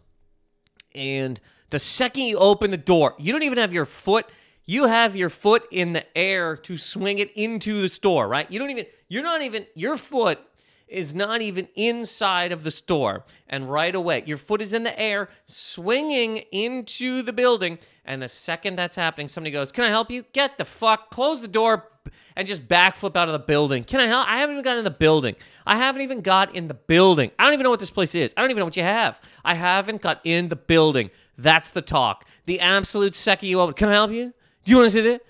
and 0.93 1.39
the 1.69 1.79
second 1.79 2.23
you 2.23 2.37
open 2.37 2.71
the 2.71 2.77
door, 2.77 3.15
you 3.17 3.31
don't 3.31 3.43
even 3.43 3.57
have 3.57 3.73
your 3.73 3.85
foot 3.85 4.27
you 4.65 4.87
have 4.87 5.15
your 5.15 5.29
foot 5.29 5.67
in 5.71 5.93
the 5.93 6.17
air 6.17 6.55
to 6.55 6.77
swing 6.77 7.19
it 7.19 7.31
into 7.35 7.81
the 7.81 7.89
store, 7.89 8.27
right? 8.27 8.49
You 8.49 8.59
don't 8.59 8.69
even 8.69 8.85
you're 9.09 9.23
not 9.23 9.41
even 9.41 9.65
your 9.75 9.97
foot 9.97 10.39
is 10.87 11.15
not 11.15 11.41
even 11.41 11.67
inside 11.75 12.51
of 12.51 12.63
the 12.63 12.71
store. 12.71 13.23
And 13.47 13.71
right 13.71 13.93
away, 13.93 14.23
your 14.25 14.37
foot 14.37 14.61
is 14.61 14.73
in 14.73 14.83
the 14.83 14.97
air, 14.99 15.29
swinging 15.45 16.37
into 16.51 17.21
the 17.21 17.33
building. 17.33 17.79
And 18.05 18.21
the 18.21 18.27
second 18.27 18.75
that's 18.75 18.95
happening, 18.95 19.27
somebody 19.27 19.51
goes, 19.51 19.71
Can 19.71 19.83
I 19.83 19.89
help 19.89 20.11
you? 20.11 20.25
Get 20.33 20.57
the 20.57 20.65
fuck, 20.65 21.09
close 21.09 21.41
the 21.41 21.47
door, 21.47 21.89
and 22.35 22.47
just 22.47 22.67
backflip 22.67 23.15
out 23.15 23.27
of 23.27 23.33
the 23.33 23.39
building. 23.39 23.83
Can 23.83 23.99
I 23.99 24.07
help? 24.07 24.27
I 24.27 24.37
haven't 24.39 24.55
even 24.55 24.63
gotten 24.63 24.79
in 24.79 24.83
the 24.83 24.91
building. 24.91 25.35
I 25.65 25.77
haven't 25.77 26.01
even 26.01 26.21
got 26.21 26.53
in 26.53 26.67
the 26.67 26.73
building. 26.73 27.31
I 27.39 27.45
don't 27.45 27.53
even 27.53 27.63
know 27.63 27.69
what 27.69 27.79
this 27.79 27.91
place 27.91 28.13
is. 28.15 28.33
I 28.35 28.41
don't 28.41 28.51
even 28.51 28.61
know 28.61 28.65
what 28.65 28.77
you 28.77 28.83
have. 28.83 29.21
I 29.45 29.55
haven't 29.55 30.01
got 30.01 30.19
in 30.23 30.49
the 30.49 30.55
building. 30.55 31.11
That's 31.37 31.71
the 31.71 31.81
talk. 31.81 32.25
The 32.45 32.59
absolute 32.59 33.15
second 33.15 33.49
you 33.49 33.59
open. 33.59 33.73
Can 33.73 33.89
I 33.89 33.93
help 33.93 34.11
you? 34.11 34.33
Do 34.65 34.71
you 34.71 34.77
want 34.77 34.91
to 34.91 34.93
see 34.93 35.01
that? 35.09 35.21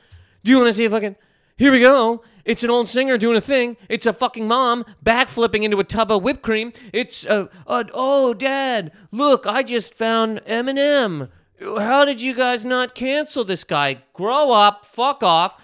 Do 0.44 0.52
you 0.52 0.58
want 0.58 0.68
to 0.68 0.74
see 0.74 0.86
I 0.86 1.00
can? 1.00 1.16
Here 1.58 1.72
we 1.72 1.80
go. 1.80 2.24
It's 2.46 2.64
an 2.64 2.70
old 2.70 2.88
singer 2.88 3.18
doing 3.18 3.38
a 3.38 3.42
thing. 3.42 3.78
It's 3.88 4.06
a 4.06 4.14
fucking 4.14 4.48
mom 4.48 4.86
backflipping 5.04 5.64
into 5.64 5.80
a 5.80 5.84
tub 5.84 6.12
of 6.12 6.24
whipped 6.24 6.42
cream. 6.42 6.74
It's 6.92 7.26
uh, 7.26 7.48
uh 7.66 7.86
oh, 7.94 8.34
dad, 8.34 8.92
look, 9.12 9.48
I 9.48 9.64
just 9.64 9.94
found 9.94 10.42
Eminem. 10.46 11.30
How 11.62 12.04
did 12.04 12.22
you 12.22 12.34
guys 12.34 12.66
not 12.66 12.96
cancel 12.96 13.46
this 13.46 13.64
guy? 13.64 14.04
Grow 14.14 14.52
up, 14.52 14.86
fuck 14.86 15.24
off. 15.24 15.62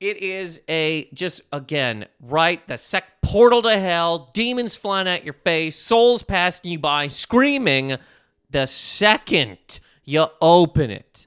It 0.00 0.18
is 0.18 0.60
a 0.68 1.08
just 1.12 1.40
again 1.52 2.06
right 2.20 2.66
the 2.68 2.76
sec 2.76 3.04
portal 3.22 3.62
to 3.62 3.78
hell, 3.78 4.30
demons 4.32 4.76
flying 4.76 5.08
at 5.08 5.24
your 5.24 5.34
face, 5.34 5.76
souls 5.76 6.22
passing 6.22 6.70
you 6.70 6.78
by, 6.78 7.08
screaming 7.08 7.96
the 8.50 8.66
second 8.66 9.80
you 10.04 10.26
open 10.40 10.90
it. 10.90 11.26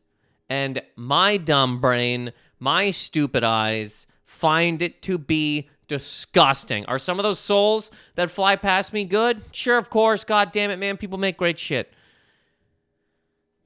And 0.50 0.82
my 0.96 1.38
dumb 1.38 1.80
brain, 1.82 2.32
my 2.60 2.92
stupid 2.92 3.44
eyes 3.44 4.08
find 4.30 4.82
it 4.84 5.02
to 5.02 5.18
be 5.18 5.68
disgusting. 5.88 6.86
Are 6.86 7.00
some 7.00 7.18
of 7.20 7.24
those 7.24 7.40
souls 7.40 7.90
that 8.16 8.30
fly 8.30 8.56
past 8.56 8.94
me 8.94 9.04
good? 9.04 9.42
Sure, 9.52 9.78
of 9.78 9.90
course. 9.90 10.24
God 10.24 10.52
damn 10.52 10.70
it, 10.70 10.78
man. 10.78 10.98
People 10.98 11.18
make 11.18 11.36
great 11.36 11.58
shit. 11.58 11.92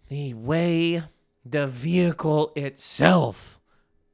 The 0.08 0.34
way 0.34 1.04
the 1.46 1.68
vehicle 1.68 2.54
itself, 2.56 3.60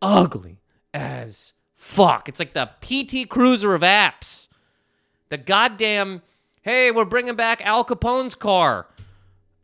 ugly 0.02 0.60
as 0.94 1.54
fuck. 1.76 2.28
It's 2.28 2.40
like 2.40 2.54
the 2.54 2.72
PT 2.82 3.30
Cruiser 3.30 3.76
of 3.76 3.82
apps. 3.82 4.48
The 5.30 5.38
goddamn, 5.38 6.24
hey, 6.64 6.90
we're 6.90 7.06
bringing 7.06 7.36
back 7.36 7.62
Al 7.64 7.84
Capone's 7.84 8.36
car 8.36 8.88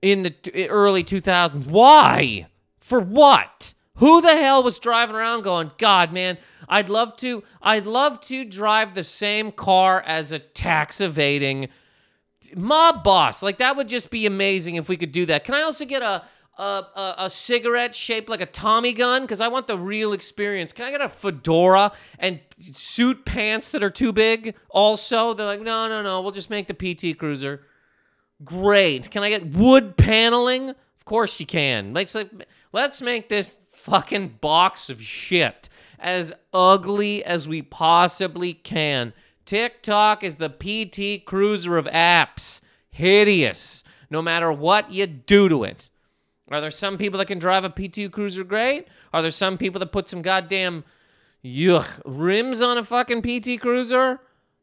in 0.04 0.22
the 0.22 0.68
early 0.70 1.04
2000s. 1.04 1.65
Why? 1.65 2.48
For 2.80 3.00
what? 3.00 3.74
Who 3.96 4.22
the 4.22 4.36
hell 4.36 4.62
was 4.62 4.80
driving 4.80 5.16
around 5.16 5.44
going, 5.44 5.72
God, 5.78 6.12
man, 6.12 6.38
I'd 6.68 6.90
love 6.90 7.16
to, 7.18 7.44
I'd 7.62 7.86
love 7.86 8.20
to 8.22 8.44
drive 8.44 8.94
the 8.94 9.04
same 9.04 9.52
car 9.52 10.02
as 10.02 10.32
a 10.32 10.40
tax 10.40 11.00
evading 11.00 11.70
mob 12.56 13.04
boss. 13.04 13.42
Like 13.42 13.58
that 13.58 13.75
would 13.75 13.88
just 13.88 14.10
be 14.10 14.25
amazing 14.25 14.75
if 14.75 14.90
we 14.90 14.98
could 14.98 15.12
do 15.12 15.25
that. 15.28 15.44
Can 15.44 15.56
I 15.56 15.62
also 15.62 15.86
get 15.86 16.02
a 16.02 16.24
a, 16.58 16.64
a, 16.64 17.16
a 17.18 17.30
cigarette 17.30 17.94
shaped 17.94 18.30
like 18.30 18.42
a 18.42 18.46
Tommy 18.46 18.94
gun? 18.94 19.24
Because 19.24 19.42
I 19.42 19.48
want 19.48 19.68
the 19.68 19.78
real 19.78 20.14
experience. 20.14 20.72
Can 20.74 20.86
I 20.86 20.92
get 20.92 21.02
a 21.02 21.10
fedora 21.10 21.92
and 22.18 22.40
suit 22.72 23.25
pants 23.25 23.72
that 23.72 23.84
are 23.84 23.90
too 23.90 24.14
big? 24.14 24.56
Also, 24.70 25.34
they're 25.34 25.46
like, 25.46 25.62
no, 25.62 25.88
no, 25.88 26.02
no. 26.02 26.22
We'll 26.22 26.32
just 26.32 26.50
make 26.50 26.68
the 26.68 26.74
PT 26.74 27.18
Cruiser. 27.18 27.64
Great. 28.44 29.12
Can 29.12 29.24
I 29.24 29.30
get 29.30 29.48
wood 29.48 29.98
paneling? 29.98 30.74
Of 31.05 31.09
course 31.09 31.39
you 31.39 31.45
can. 31.45 31.93
Let's 31.93 32.15
uh, 32.15 32.24
let's 32.74 33.00
make 33.00 33.29
this 33.29 33.57
fucking 33.69 34.39
box 34.41 34.89
of 34.89 35.00
shit 35.00 35.69
as 36.00 36.33
ugly 36.51 37.24
as 37.24 37.47
we 37.47 37.62
possibly 37.62 38.55
can. 38.55 39.13
TikTok 39.45 40.24
is 40.24 40.38
the 40.38 40.50
PT 40.50 41.24
Cruiser 41.24 41.77
of 41.77 41.85
apps. 41.85 42.59
Hideous. 42.89 43.83
No 44.09 44.24
matter 44.24 44.51
what 44.51 44.91
you 44.91 45.05
do 45.05 45.47
to 45.47 45.63
it. 45.63 45.91
Are 46.50 46.59
there 46.59 46.71
some 46.71 46.97
people 46.97 47.19
that 47.19 47.27
can 47.27 47.38
drive 47.38 47.65
a 47.65 47.69
PT 47.69 48.12
Cruiser 48.12 48.43
great? 48.43 48.88
Are 49.13 49.21
there 49.21 49.29
some 49.29 49.59
people 49.59 49.77
that 49.81 49.91
put 49.91 50.09
some 50.09 50.24
goddamn 50.24 50.85
yuck 51.43 52.01
rims 52.03 52.63
on 52.63 52.79
a 52.79 52.83
fucking 52.83 53.21
PT 53.21 53.62
Cruiser, 53.62 54.21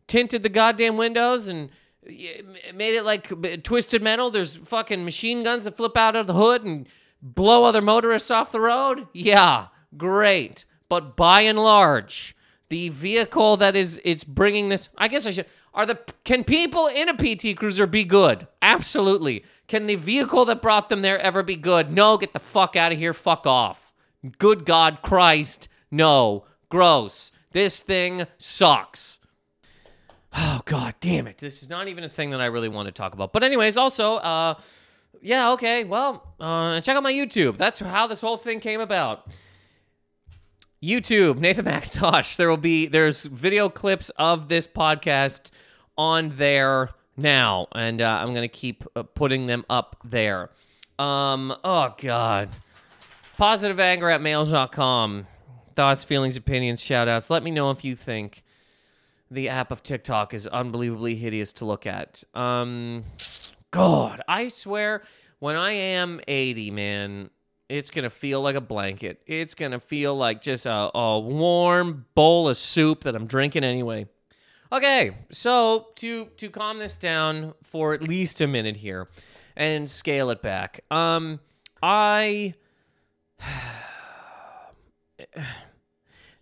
tinted 0.08 0.42
the 0.42 0.48
goddamn 0.48 0.96
windows, 0.96 1.46
and 1.46 1.70
made 2.04 2.94
it 2.94 3.04
like 3.04 3.62
twisted 3.62 4.02
metal? 4.02 4.30
There's 4.30 4.56
fucking 4.56 5.04
machine 5.04 5.42
guns 5.42 5.64
that 5.64 5.76
flip 5.76 5.96
out 5.96 6.16
of 6.16 6.26
the 6.26 6.34
hood 6.34 6.64
and 6.64 6.88
blow 7.20 7.64
other 7.64 7.80
motorists 7.80 8.30
off 8.30 8.52
the 8.52 8.60
road? 8.60 9.06
Yeah, 9.12 9.68
great. 9.96 10.64
But 10.88 11.16
by 11.16 11.42
and 11.42 11.58
large, 11.58 12.36
the 12.68 12.88
vehicle 12.88 13.56
that 13.58 13.76
is 13.76 14.00
it's 14.04 14.24
bringing 14.24 14.68
this, 14.68 14.88
I 14.98 15.08
guess 15.08 15.26
I 15.26 15.30
should 15.30 15.46
are 15.74 15.86
the 15.86 15.98
can 16.24 16.44
people 16.44 16.86
in 16.86 17.08
a 17.08 17.14
PT 17.14 17.56
Cruiser 17.56 17.86
be 17.86 18.04
good? 18.04 18.46
Absolutely. 18.60 19.44
Can 19.68 19.86
the 19.86 19.94
vehicle 19.94 20.44
that 20.44 20.60
brought 20.60 20.88
them 20.88 21.02
there 21.02 21.18
ever 21.18 21.42
be 21.42 21.56
good? 21.56 21.90
No, 21.90 22.18
get 22.18 22.34
the 22.34 22.38
fuck 22.38 22.76
out 22.76 22.92
of 22.92 22.98
here. 22.98 23.14
Fuck 23.14 23.46
off. 23.46 23.92
Good 24.38 24.66
God 24.66 24.98
Christ. 25.02 25.68
No. 25.90 26.44
Gross. 26.68 27.32
This 27.52 27.80
thing 27.80 28.26
sucks. 28.38 29.18
Oh 30.34 30.62
god 30.64 30.94
damn 31.00 31.26
it. 31.26 31.38
This 31.38 31.62
is 31.62 31.68
not 31.68 31.88
even 31.88 32.04
a 32.04 32.08
thing 32.08 32.30
that 32.30 32.40
I 32.40 32.46
really 32.46 32.68
want 32.68 32.86
to 32.86 32.92
talk 32.92 33.14
about. 33.14 33.32
But 33.32 33.44
anyways, 33.44 33.76
also 33.76 34.16
uh 34.16 34.54
yeah, 35.20 35.52
okay. 35.52 35.84
Well, 35.84 36.34
uh 36.40 36.80
check 36.80 36.96
out 36.96 37.02
my 37.02 37.12
YouTube. 37.12 37.58
That's 37.58 37.78
how 37.78 38.06
this 38.06 38.20
whole 38.20 38.36
thing 38.36 38.60
came 38.60 38.80
about. 38.80 39.28
YouTube, 40.82 41.38
Nathan 41.38 41.64
McIntosh. 41.66 42.36
There 42.36 42.48
will 42.48 42.56
be 42.56 42.86
there's 42.86 43.24
video 43.24 43.68
clips 43.68 44.10
of 44.16 44.48
this 44.48 44.66
podcast 44.66 45.50
on 45.96 46.30
there 46.36 46.90
now, 47.16 47.68
and 47.72 48.00
uh, 48.00 48.18
I'm 48.22 48.34
gonna 48.34 48.48
keep 48.48 48.84
uh, 48.96 49.02
putting 49.02 49.46
them 49.46 49.64
up 49.70 49.96
there. 50.04 50.50
Um, 50.98 51.54
oh 51.62 51.94
god, 51.98 52.48
positive 53.36 53.78
anger 53.78 54.08
at 54.08 54.20
mail.com. 54.20 55.26
Thoughts, 55.74 56.04
feelings, 56.04 56.36
opinions, 56.36 56.82
shout 56.82 57.08
outs. 57.08 57.30
Let 57.30 57.42
me 57.42 57.50
know 57.50 57.70
if 57.70 57.84
you 57.84 57.96
think 57.96 58.42
the 59.32 59.48
app 59.48 59.72
of 59.72 59.82
TikTok 59.82 60.34
is 60.34 60.46
unbelievably 60.46 61.16
hideous 61.16 61.54
to 61.54 61.64
look 61.64 61.86
at. 61.86 62.22
Um, 62.34 63.04
God, 63.70 64.20
I 64.28 64.48
swear, 64.48 65.02
when 65.38 65.56
I 65.56 65.72
am 65.72 66.20
80, 66.28 66.70
man, 66.70 67.30
it's 67.68 67.90
gonna 67.90 68.10
feel 68.10 68.42
like 68.42 68.56
a 68.56 68.60
blanket. 68.60 69.22
It's 69.26 69.54
gonna 69.54 69.80
feel 69.80 70.14
like 70.14 70.42
just 70.42 70.66
a, 70.66 70.90
a 70.94 71.18
warm 71.18 72.04
bowl 72.14 72.48
of 72.48 72.58
soup 72.58 73.04
that 73.04 73.16
I'm 73.16 73.26
drinking 73.26 73.64
anyway. 73.64 74.06
Okay, 74.70 75.16
so 75.30 75.88
to 75.96 76.26
to 76.36 76.50
calm 76.50 76.78
this 76.78 76.98
down 76.98 77.54
for 77.62 77.94
at 77.94 78.02
least 78.02 78.42
a 78.42 78.46
minute 78.46 78.76
here 78.76 79.08
and 79.56 79.88
scale 79.88 80.28
it 80.30 80.42
back. 80.42 80.80
Um 80.90 81.40
I 81.82 82.54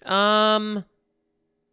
um 0.05 0.85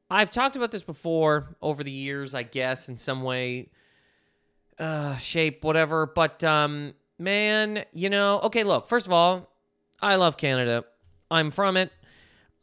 I've 0.09 0.31
talked 0.31 0.55
about 0.55 0.71
this 0.71 0.83
before 0.83 1.55
over 1.61 1.83
the 1.83 1.91
years, 1.91 2.33
I 2.33 2.43
guess 2.43 2.89
in 2.89 2.97
some 2.97 3.21
way 3.23 3.69
uh 4.79 5.17
shape 5.17 5.63
whatever, 5.63 6.05
but 6.05 6.43
um 6.43 6.93
man, 7.19 7.85
you 7.93 8.09
know, 8.09 8.39
okay, 8.41 8.63
look, 8.63 8.87
first 8.87 9.07
of 9.07 9.11
all, 9.11 9.49
I 10.01 10.15
love 10.15 10.37
Canada. 10.37 10.85
I'm 11.29 11.51
from 11.51 11.77
it. 11.77 11.91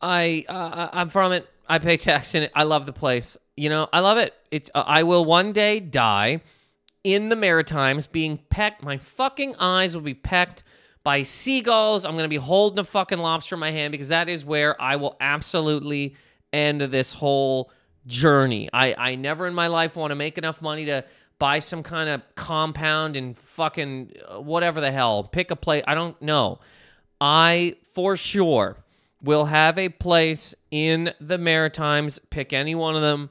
I 0.01 0.45
uh, 0.49 0.89
I'm 0.93 1.09
from 1.09 1.33
it. 1.33 1.49
I 1.69 1.79
pay 1.79 1.97
tax 1.97 2.35
in 2.35 2.45
it. 2.45 2.53
I 2.55 2.65
love 2.65 2.87
the 2.87 2.93
place. 2.93 3.37
You 3.57 3.69
know, 3.69 3.89
I 3.93 4.01
love 4.01 4.19
it. 4.19 4.35
It's 4.51 4.71
uh, 4.75 4.85
I 4.87 5.03
will 5.03 5.25
one 5.25 5.53
day 5.53 5.81
die 5.81 6.43
in 7.03 7.29
the 7.29 7.37
Maritimes 7.37 8.07
being 8.07 8.39
pecked. 8.51 8.83
My 8.83 8.99
fucking 8.99 9.57
eyes 9.57 9.95
will 9.95 10.03
be 10.03 10.15
pecked 10.15 10.63
by 11.03 11.23
seagulls. 11.23 12.05
I'm 12.05 12.13
going 12.13 12.25
to 12.25 12.29
be 12.29 12.37
holding 12.37 12.79
a 12.79 12.85
fucking 12.85 13.19
lobster 13.19 13.57
in 13.57 13.61
my 13.61 13.71
hand 13.71 13.93
because 13.93 14.09
that 14.09 14.29
is 14.29 14.45
where 14.45 14.81
I 14.81 14.97
will 14.97 15.17
absolutely 15.21 16.17
end 16.55 16.83
of 16.83 16.91
this 16.91 17.15
whole 17.15 17.71
journey. 18.07 18.69
I 18.73 18.95
I 18.97 19.15
never 19.17 19.47
in 19.47 19.55
my 19.55 19.67
life 19.67 19.97
want 19.97 20.11
to 20.13 20.15
make 20.15 20.39
enough 20.39 20.63
money 20.63 20.85
to 20.87 21.05
buy 21.39 21.59
some 21.59 21.83
kind 21.83 22.09
of 22.09 22.23
compound 22.37 23.17
and 23.17 23.37
fucking 23.37 24.13
uh, 24.29 24.41
whatever 24.41 24.81
the 24.81 24.93
hell. 24.93 25.25
Pick 25.25 25.51
a 25.51 25.57
place. 25.57 25.85
I 25.87 25.95
don't 25.95 26.21
know. 26.23 26.61
I 27.21 27.77
for 27.93 28.17
sure 28.17 28.77
will 29.23 29.47
have 29.47 29.79
a 29.79 29.89
place 29.89 30.55
in 30.71 31.13
the 31.21 31.39
Maritimes. 31.39 32.19
Pick 32.31 32.53
any 32.53 32.75
one 32.75 32.95
of 32.95 33.03
them. 33.03 33.31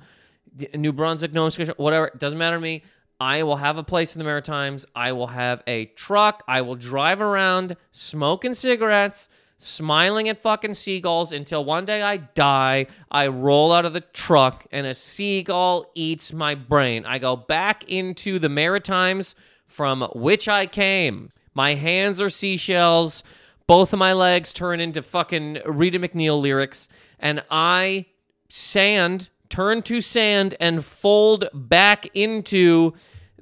New 0.75 0.92
Brunswick, 0.92 1.34
Nova 1.34 1.50
Scotia, 1.51 1.74
whatever. 1.77 2.08
It 2.08 2.20
doesn't 2.20 2.38
matter 2.38 2.58
to 2.58 2.62
me. 2.62 2.84
I 3.20 3.44
will 3.44 3.56
have 3.56 3.77
a 3.77 3.84
place 3.84 4.15
in 4.15 4.20
the 4.20 4.25
Maritimes. 4.25 4.86
I 4.96 5.12
will 5.13 5.27
have 5.27 5.63
a 5.65 5.86
truck. 5.86 6.44
I 6.48 6.62
will 6.62 6.75
drive 6.75 7.22
around 7.22 7.77
smoking 7.92 8.53
cigarettes, 8.53 9.30
smiling 9.63 10.29
at 10.29 10.39
fucking 10.39 10.74
seagulls 10.74 11.32
until 11.32 11.63
one 11.65 11.86
day 11.86 12.01
I 12.01 12.17
die. 12.17 12.88
I 13.10 13.27
roll 13.27 13.72
out 13.72 13.86
of 13.86 13.93
the 13.93 14.01
truck 14.01 14.65
and 14.72 14.86
a 14.86 14.93
seagull 14.93 15.91
eats 15.96 16.34
my 16.34 16.55
brain. 16.55 17.05
I 17.05 17.20
go 17.20 17.36
back 17.36 17.84
into 17.89 18.39
the 18.39 18.50
Maritimes 18.50 19.36
from 19.67 20.01
which 20.13 20.48
I 20.48 20.65
came. 20.65 21.32
My 21.53 21.75
hands 21.75 22.22
are 22.22 22.29
seashells. 22.29 23.24
Both 23.67 23.93
of 23.93 24.00
my 24.00 24.13
legs 24.13 24.53
turn 24.53 24.79
into 24.79 25.01
fucking 25.01 25.60
Rita 25.65 26.00
MacNeil 26.00 26.41
lyrics. 26.41 26.89
And 27.20 27.43
I 27.50 28.08
sand, 28.50 29.29
turn 29.50 29.82
to 29.84 30.01
sand, 30.01 30.55
and 30.60 30.84
fold 30.84 31.50
back 31.53 32.08
into 32.13 32.93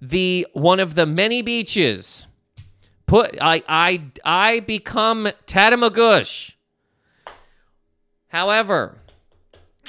the 0.02 0.48
one 0.54 0.80
of 0.80 0.96
the 0.96 1.06
many 1.06 1.42
beaches. 1.42 2.28
Put 3.12 3.38
I 3.42 3.62
I 3.68 4.04
I 4.24 4.60
become 4.62 5.30
Tatamagouche. 5.46 6.54
However, 8.30 9.00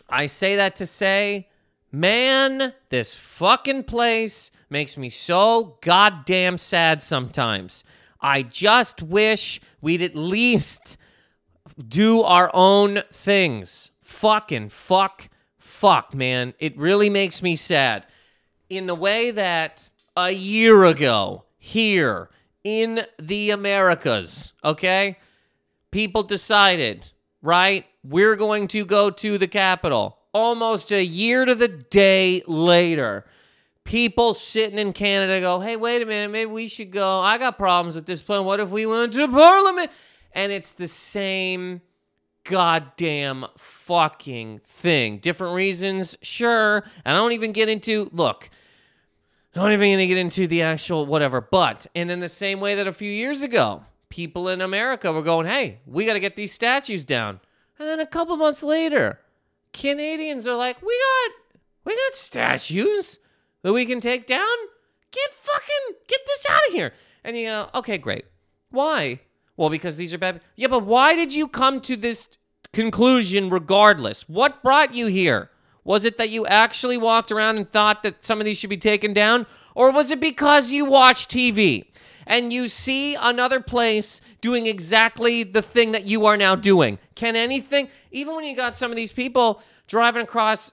I 0.08 0.26
say 0.26 0.56
that 0.56 0.74
to 0.74 0.86
say, 0.86 1.48
man, 1.92 2.72
this 2.88 3.14
fucking 3.14 3.84
place 3.84 4.50
makes 4.70 4.96
me 4.96 5.08
so 5.08 5.78
goddamn 5.82 6.58
sad 6.58 7.00
sometimes. 7.00 7.84
I 8.20 8.42
just 8.42 9.04
wish 9.04 9.60
we'd 9.80 10.02
at 10.02 10.16
least 10.16 10.96
do 11.78 12.22
our 12.22 12.50
own 12.52 13.04
things. 13.12 13.92
Fucking 14.00 14.70
fuck 14.70 15.28
fuck, 15.56 16.12
man. 16.12 16.54
It 16.58 16.76
really 16.76 17.08
makes 17.08 17.40
me 17.40 17.54
sad. 17.54 18.04
In 18.68 18.86
the 18.86 18.96
way 18.96 19.30
that 19.30 19.90
a 20.16 20.32
year 20.32 20.82
ago, 20.82 21.44
here 21.56 22.28
in 22.64 23.04
the 23.18 23.50
Americas, 23.50 24.52
okay, 24.64 25.18
people 25.90 26.22
decided, 26.22 27.04
right? 27.42 27.86
We're 28.04 28.36
going 28.36 28.68
to 28.68 28.84
go 28.84 29.10
to 29.10 29.38
the 29.38 29.48
Capitol. 29.48 30.18
Almost 30.32 30.92
a 30.92 31.04
year 31.04 31.44
to 31.44 31.54
the 31.54 31.68
day 31.68 32.42
later, 32.46 33.26
people 33.84 34.32
sitting 34.32 34.78
in 34.78 34.92
Canada 34.92 35.40
go, 35.40 35.60
hey, 35.60 35.76
wait 35.76 36.02
a 36.02 36.06
minute, 36.06 36.30
maybe 36.30 36.50
we 36.50 36.68
should 36.68 36.90
go. 36.90 37.20
I 37.20 37.38
got 37.38 37.58
problems 37.58 37.94
with 37.94 38.06
this 38.06 38.22
plan. 38.22 38.44
What 38.44 38.60
if 38.60 38.70
we 38.70 38.86
went 38.86 39.12
to 39.14 39.28
Parliament? 39.28 39.90
And 40.32 40.50
it's 40.50 40.70
the 40.70 40.88
same 40.88 41.82
goddamn 42.44 43.46
fucking 43.56 44.60
thing. 44.64 45.18
Different 45.18 45.54
reasons, 45.54 46.16
sure. 46.22 46.84
And 47.04 47.16
I 47.16 47.18
don't 47.18 47.32
even 47.32 47.52
get 47.52 47.68
into, 47.68 48.08
look, 48.12 48.48
Don't 49.54 49.72
even 49.72 49.92
gonna 49.92 50.06
get 50.06 50.16
into 50.16 50.46
the 50.46 50.62
actual 50.62 51.04
whatever, 51.04 51.40
but, 51.40 51.86
and 51.94 52.10
in 52.10 52.20
the 52.20 52.28
same 52.28 52.60
way 52.60 52.74
that 52.74 52.86
a 52.86 52.92
few 52.92 53.10
years 53.10 53.42
ago, 53.42 53.84
people 54.08 54.48
in 54.48 54.60
America 54.60 55.12
were 55.12 55.22
going, 55.22 55.46
hey, 55.46 55.80
we 55.86 56.06
gotta 56.06 56.20
get 56.20 56.36
these 56.36 56.52
statues 56.52 57.04
down. 57.04 57.40
And 57.78 57.88
then 57.88 58.00
a 58.00 58.06
couple 58.06 58.36
months 58.36 58.62
later, 58.62 59.20
Canadians 59.72 60.46
are 60.46 60.56
like, 60.56 60.80
we 60.80 60.98
got, 60.98 61.60
we 61.84 61.94
got 61.94 62.14
statues 62.14 63.18
that 63.62 63.72
we 63.72 63.84
can 63.84 64.00
take 64.00 64.26
down. 64.26 64.46
Get 65.10 65.32
fucking, 65.32 65.96
get 66.08 66.20
this 66.26 66.46
out 66.48 66.68
of 66.68 66.74
here. 66.74 66.92
And 67.24 67.36
you 67.36 67.46
go, 67.46 67.68
okay, 67.74 67.98
great. 67.98 68.24
Why? 68.70 69.20
Well, 69.56 69.68
because 69.68 69.96
these 69.96 70.14
are 70.14 70.18
bad. 70.18 70.40
Yeah, 70.56 70.68
but 70.68 70.84
why 70.86 71.14
did 71.14 71.34
you 71.34 71.46
come 71.46 71.80
to 71.82 71.96
this 71.96 72.28
conclusion 72.72 73.50
regardless? 73.50 74.28
What 74.28 74.62
brought 74.62 74.94
you 74.94 75.06
here? 75.06 75.50
Was 75.84 76.04
it 76.04 76.16
that 76.16 76.30
you 76.30 76.46
actually 76.46 76.96
walked 76.96 77.32
around 77.32 77.56
and 77.56 77.70
thought 77.70 78.02
that 78.02 78.24
some 78.24 78.40
of 78.40 78.44
these 78.44 78.58
should 78.58 78.70
be 78.70 78.76
taken 78.76 79.12
down? 79.12 79.46
Or 79.74 79.90
was 79.90 80.10
it 80.10 80.20
because 80.20 80.70
you 80.70 80.84
watch 80.84 81.28
TV 81.28 81.86
and 82.26 82.52
you 82.52 82.68
see 82.68 83.14
another 83.14 83.60
place 83.60 84.20
doing 84.40 84.66
exactly 84.66 85.42
the 85.42 85.62
thing 85.62 85.92
that 85.92 86.04
you 86.04 86.26
are 86.26 86.36
now 86.36 86.54
doing? 86.54 86.98
Can 87.14 87.34
anything, 87.34 87.88
even 88.10 88.34
when 88.34 88.44
you 88.44 88.54
got 88.54 88.78
some 88.78 88.90
of 88.90 88.96
these 88.96 89.12
people 89.12 89.62
driving 89.88 90.22
across 90.22 90.72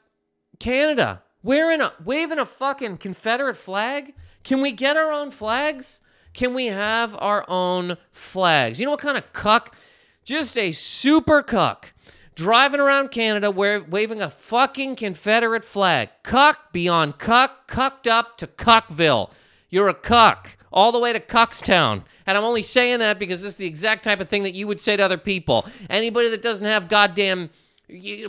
Canada, 0.60 1.24
wearing 1.42 1.82
a, 1.82 1.94
waving 2.04 2.39
a 2.39 2.46
fucking 2.46 2.98
Confederate 2.98 3.58
flag? 3.58 4.13
Can 4.44 4.62
we 4.62 4.72
get 4.72 4.98
our 4.98 5.12
own 5.12 5.32
flags? 5.32 6.01
Can 6.34 6.54
we 6.54 6.68
have 6.68 7.16
our 7.20 7.46
own 7.48 7.98
flags? 8.12 8.80
You 8.80 8.86
know 8.86 8.92
what 8.92 9.00
kind 9.00 9.18
of 9.18 9.34
cuck? 9.34 9.75
Just 10.24 10.58
a 10.58 10.72
super 10.72 11.42
cuck 11.42 11.94
driving 12.39 12.79
around 12.79 13.12
Canada 13.12 13.51
where, 13.51 13.84
waving 13.84 14.22
a 14.22 14.29
fucking 14.29 14.96
Confederate 14.96 15.65
flag. 15.65 16.08
Cuck 16.24 16.72
beyond 16.72 17.19
cuck, 17.19 17.67
cucked 17.67 18.08
up 18.08 18.38
to 18.38 18.48
Cuckville. 18.48 19.29
You're 19.69 19.89
a 19.89 19.93
cuck 19.93 20.55
all 20.72 20.93
the 20.93 21.00
way 21.00 21.12
to 21.12 21.19
Cuckstown. 21.19 22.05
And 22.25 22.38
I'm 22.38 22.46
only 22.46 22.62
saying 22.62 23.00
that 23.00 23.19
because 23.19 23.41
this 23.41 23.51
is 23.51 23.58
the 23.58 23.67
exact 23.67 24.05
type 24.05 24.22
of 24.22 24.29
thing 24.29 24.43
that 24.43 24.53
you 24.53 24.67
would 24.67 24.79
say 24.79 24.96
to 24.96 25.03
other 25.03 25.17
people. 25.17 25.67
Anybody 25.89 26.29
that 26.29 26.41
doesn't 26.41 26.65
have 26.65 26.88
goddamn 26.88 27.50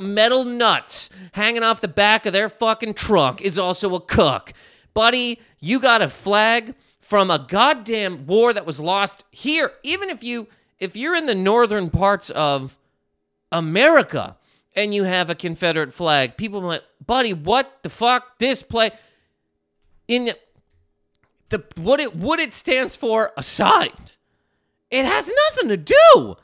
metal 0.01 0.45
nuts 0.45 1.09
hanging 1.31 1.63
off 1.63 1.81
the 1.81 1.87
back 1.87 2.27
of 2.27 2.33
their 2.33 2.49
fucking 2.49 2.95
trunk 2.95 3.41
is 3.41 3.61
also 3.61 3.95
a 3.95 4.01
cuck. 4.01 4.53
Buddy, 4.93 5.39
you 5.61 5.79
got 5.79 6.03
a 6.03 6.09
flag 6.09 6.75
from 6.99 7.31
a 7.31 7.47
goddamn 7.49 8.27
war 8.27 8.53
that 8.53 8.67
was 8.67 8.81
lost 8.81 9.23
here. 9.31 9.71
Even 9.85 10.11
if 10.11 10.25
you 10.25 10.49
if 10.81 10.97
you're 10.97 11.15
in 11.15 11.27
the 11.27 11.35
northern 11.35 11.91
parts 11.91 12.31
of 12.31 12.77
America 13.53 14.37
and 14.75 14.95
you 14.95 15.05
have 15.05 15.31
a 15.31 15.35
Confederate 15.35 15.93
flag, 15.93 16.37
people 16.37 16.61
like, 16.61 16.85
buddy, 17.05 17.33
what 17.33 17.83
the 17.83 17.89
fuck? 17.89 18.39
This 18.39 18.63
play 18.63 18.93
in 20.07 20.31
the 21.49 21.65
what 21.77 22.01
it 22.01 22.15
what 22.15 22.41
it 22.41 22.55
stands 22.55 22.97
for 22.97 23.33
aside, 23.37 24.13
it 24.91 25.05
has 25.05 25.33
nothing 25.49 25.69
to 25.69 25.77
do 25.77 26.37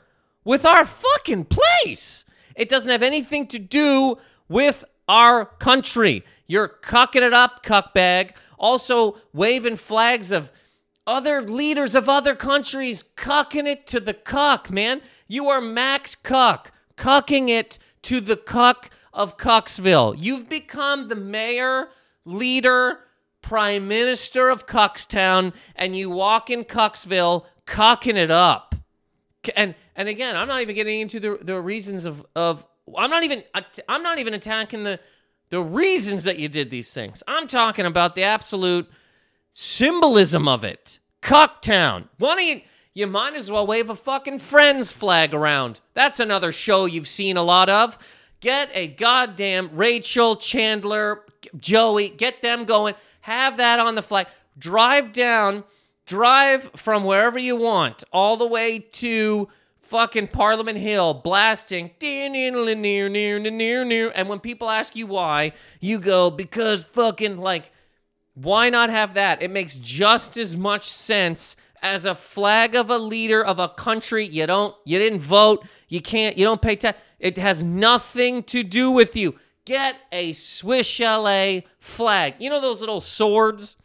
with 0.43 0.65
our 0.65 0.85
fucking 0.85 1.45
place. 1.45 2.25
It 2.55 2.69
doesn't 2.69 2.91
have 2.91 3.03
anything 3.03 3.47
to 3.47 3.59
do 3.59 4.17
with 4.47 4.83
our 5.07 5.45
country. 5.45 6.23
You're 6.47 6.69
cucking 6.69 7.21
it 7.21 7.33
up, 7.33 7.63
cuckbag. 7.63 8.31
Also 8.57 9.17
waving 9.33 9.77
flags 9.77 10.31
of 10.31 10.51
other 11.05 11.41
leaders 11.41 11.95
of 11.95 12.09
other 12.09 12.35
countries 12.35 13.03
cucking 13.15 13.65
it 13.65 13.87
to 13.87 13.99
the 13.99 14.13
cuck, 14.13 14.71
man. 14.71 15.01
You 15.27 15.47
are 15.47 15.61
Max 15.61 16.15
Cuck, 16.15 16.71
cucking 16.97 17.49
it 17.49 17.79
to 18.03 18.19
the 18.19 18.35
cuck 18.35 18.89
of 19.13 19.37
Cucksville. 19.37 20.15
You've 20.17 20.49
become 20.49 21.07
the 21.07 21.15
mayor, 21.15 21.89
leader, 22.25 22.99
prime 23.41 23.87
minister 23.87 24.49
of 24.49 24.65
Cuckstown, 24.65 25.53
and 25.75 25.95
you 25.95 26.09
walk 26.09 26.49
in 26.49 26.63
Cucksville 26.63 27.45
cucking 27.65 28.15
it 28.15 28.31
up. 28.31 28.75
And 29.55 29.75
and 29.95 30.09
again, 30.09 30.35
I'm 30.35 30.47
not 30.47 30.61
even 30.61 30.75
getting 30.75 31.01
into 31.01 31.19
the 31.19 31.39
the 31.41 31.59
reasons 31.61 32.05
of 32.05 32.25
of 32.35 32.67
I'm 32.97 33.09
not 33.09 33.23
even 33.23 33.43
uh, 33.53 33.61
I'm 33.87 34.03
not 34.03 34.19
even 34.19 34.33
attacking 34.33 34.83
the 34.83 34.99
the 35.49 35.61
reasons 35.61 36.25
that 36.25 36.39
you 36.39 36.49
did 36.49 36.69
these 36.69 36.93
things. 36.93 37.23
I'm 37.27 37.47
talking 37.47 37.85
about 37.85 38.15
the 38.15 38.23
absolute 38.23 38.89
symbolism 39.53 40.47
of 40.47 40.63
it. 40.63 40.99
Cucktown. 41.21 42.09
Why 42.17 42.35
don't 42.35 42.45
you, 42.45 42.61
you 42.97 43.05
might 43.05 43.35
as 43.35 43.51
well 43.51 43.67
wave 43.67 43.91
a 43.91 43.95
fucking 43.95 44.39
Friends 44.39 44.91
flag 44.91 45.31
around. 45.31 45.79
That's 45.93 46.19
another 46.19 46.51
show 46.51 46.85
you've 46.85 47.07
seen 47.07 47.37
a 47.37 47.43
lot 47.43 47.69
of. 47.69 47.95
Get 48.39 48.71
a 48.73 48.87
goddamn 48.87 49.69
Rachel, 49.71 50.35
Chandler, 50.35 51.23
Joey, 51.55 52.09
get 52.09 52.41
them 52.41 52.65
going. 52.65 52.95
Have 53.21 53.57
that 53.57 53.79
on 53.79 53.93
the 53.93 54.01
flag. 54.01 54.25
Drive 54.57 55.13
down, 55.13 55.63
drive 56.07 56.71
from 56.75 57.03
wherever 57.03 57.37
you 57.37 57.55
want, 57.55 58.03
all 58.11 58.35
the 58.35 58.47
way 58.47 58.79
to 58.79 59.47
fucking 59.83 60.29
Parliament 60.29 60.79
Hill, 60.79 61.13
blasting 61.13 61.91
near 62.01 62.29
near 62.75 63.37
near 63.37 63.85
near. 63.85 64.11
And 64.15 64.27
when 64.27 64.39
people 64.39 64.71
ask 64.71 64.95
you 64.95 65.05
why, 65.05 65.51
you 65.79 65.99
go 65.99 66.31
because 66.31 66.83
fucking 66.83 67.37
like 67.37 67.71
why 68.33 68.69
not 68.69 68.91
have 68.91 69.15
that? 69.15 69.41
It 69.41 69.49
makes 69.49 69.77
just 69.77 70.37
as 70.37 70.55
much 70.55 70.87
sense 70.87 71.55
as 71.81 72.05
a 72.05 72.15
flag 72.15 72.75
of 72.75 72.89
a 72.89 72.97
leader 72.97 73.43
of 73.43 73.59
a 73.59 73.69
country 73.69 74.25
you 74.25 74.45
don't 74.47 74.75
you 74.85 74.97
didn't 74.99 75.19
vote, 75.19 75.65
you 75.87 76.01
can't 76.01 76.37
you 76.37 76.45
don't 76.45 76.61
pay 76.61 76.75
tax. 76.75 76.97
It 77.19 77.37
has 77.37 77.63
nothing 77.63 78.43
to 78.43 78.63
do 78.63 78.91
with 78.91 79.15
you. 79.15 79.35
Get 79.65 79.95
a 80.11 80.33
Swiss 80.33 80.87
Chalet 80.87 81.65
flag. 81.79 82.35
You 82.39 82.49
know 82.49 82.61
those 82.61 82.79
little 82.79 82.99
swords 82.99 83.75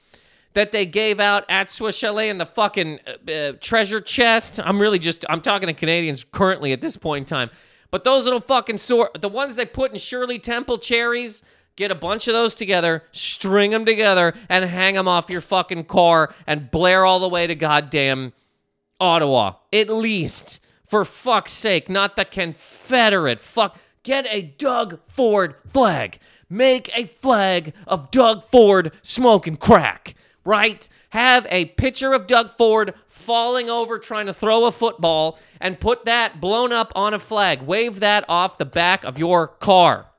that 0.55 0.71
they 0.71 0.85
gave 0.85 1.19
out 1.19 1.45
at 1.49 1.71
Swiss 1.71 1.97
Chalet 1.97 2.29
in 2.29 2.39
the 2.39 2.47
fucking 2.47 3.01
uh, 3.07 3.31
uh, 3.31 3.53
treasure 3.61 4.01
chest. 4.01 4.61
I'm 4.63 4.81
really 4.81 4.99
just 4.99 5.25
I'm 5.29 5.41
talking 5.41 5.67
to 5.67 5.75
Canadians 5.75 6.25
currently 6.25 6.73
at 6.73 6.81
this 6.81 6.97
point 6.97 7.23
in 7.23 7.27
time. 7.27 7.51
But 7.91 8.05
those 8.05 8.25
little 8.25 8.41
fucking 8.41 8.79
sword, 8.79 9.11
the 9.21 9.29
ones 9.29 9.57
they 9.57 9.67
put 9.67 9.93
in 9.93 9.99
Shirley 9.99 10.39
Temple 10.39 10.79
cherries, 10.79 11.43
Get 11.75 11.91
a 11.91 11.95
bunch 11.95 12.29
of 12.29 12.35
those 12.35 12.55
together, 12.55 13.03
string 13.13 13.71
them 13.71 13.87
together, 13.87 14.35
and 14.49 14.65
hang 14.65 14.95
them 14.95 15.09
off 15.09 15.31
your 15.31 15.41
fucking 15.41 15.85
car 15.85 16.35
and 16.47 16.71
blare 16.71 17.05
all 17.05 17.19
the 17.19 17.29
way 17.29 17.47
to 17.47 17.55
goddamn 17.55 18.35
Ottawa. 19.01 19.55
At 19.73 19.89
least, 19.89 20.61
for 20.87 21.05
fuck's 21.05 21.53
sake, 21.53 21.89
not 21.89 22.15
the 22.15 22.27
Confederate 22.27 23.41
fuck. 23.41 23.79
Get 24.03 24.27
a 24.29 24.43
Doug 24.43 25.01
Ford 25.09 25.55
flag. 25.67 26.19
Make 26.51 26.91
a 26.95 27.05
flag 27.05 27.73
of 27.87 28.11
Doug 28.11 28.45
Ford 28.45 28.93
smoking 29.01 29.57
crack, 29.57 30.15
right? 30.45 30.87
Have 31.11 31.47
a 31.49 31.67
picture 31.67 32.13
of 32.13 32.27
Doug 32.27 32.51
Ford 32.59 32.93
falling 33.09 33.71
over 33.71 33.99
trying 33.99 34.27
to 34.27 34.35
throw 34.35 34.67
a 34.67 34.73
football 34.73 35.39
and 35.61 35.81
put 35.81 36.05
that 36.05 36.41
blown 36.41 36.73
up 36.73 36.93
on 36.95 37.15
a 37.15 37.19
flag. 37.19 37.63
Wave 37.63 38.01
that 38.01 38.27
off 38.29 38.59
the 38.59 38.67
back 38.67 39.05
of 39.05 39.19
your 39.19 39.49
car 39.49 40.12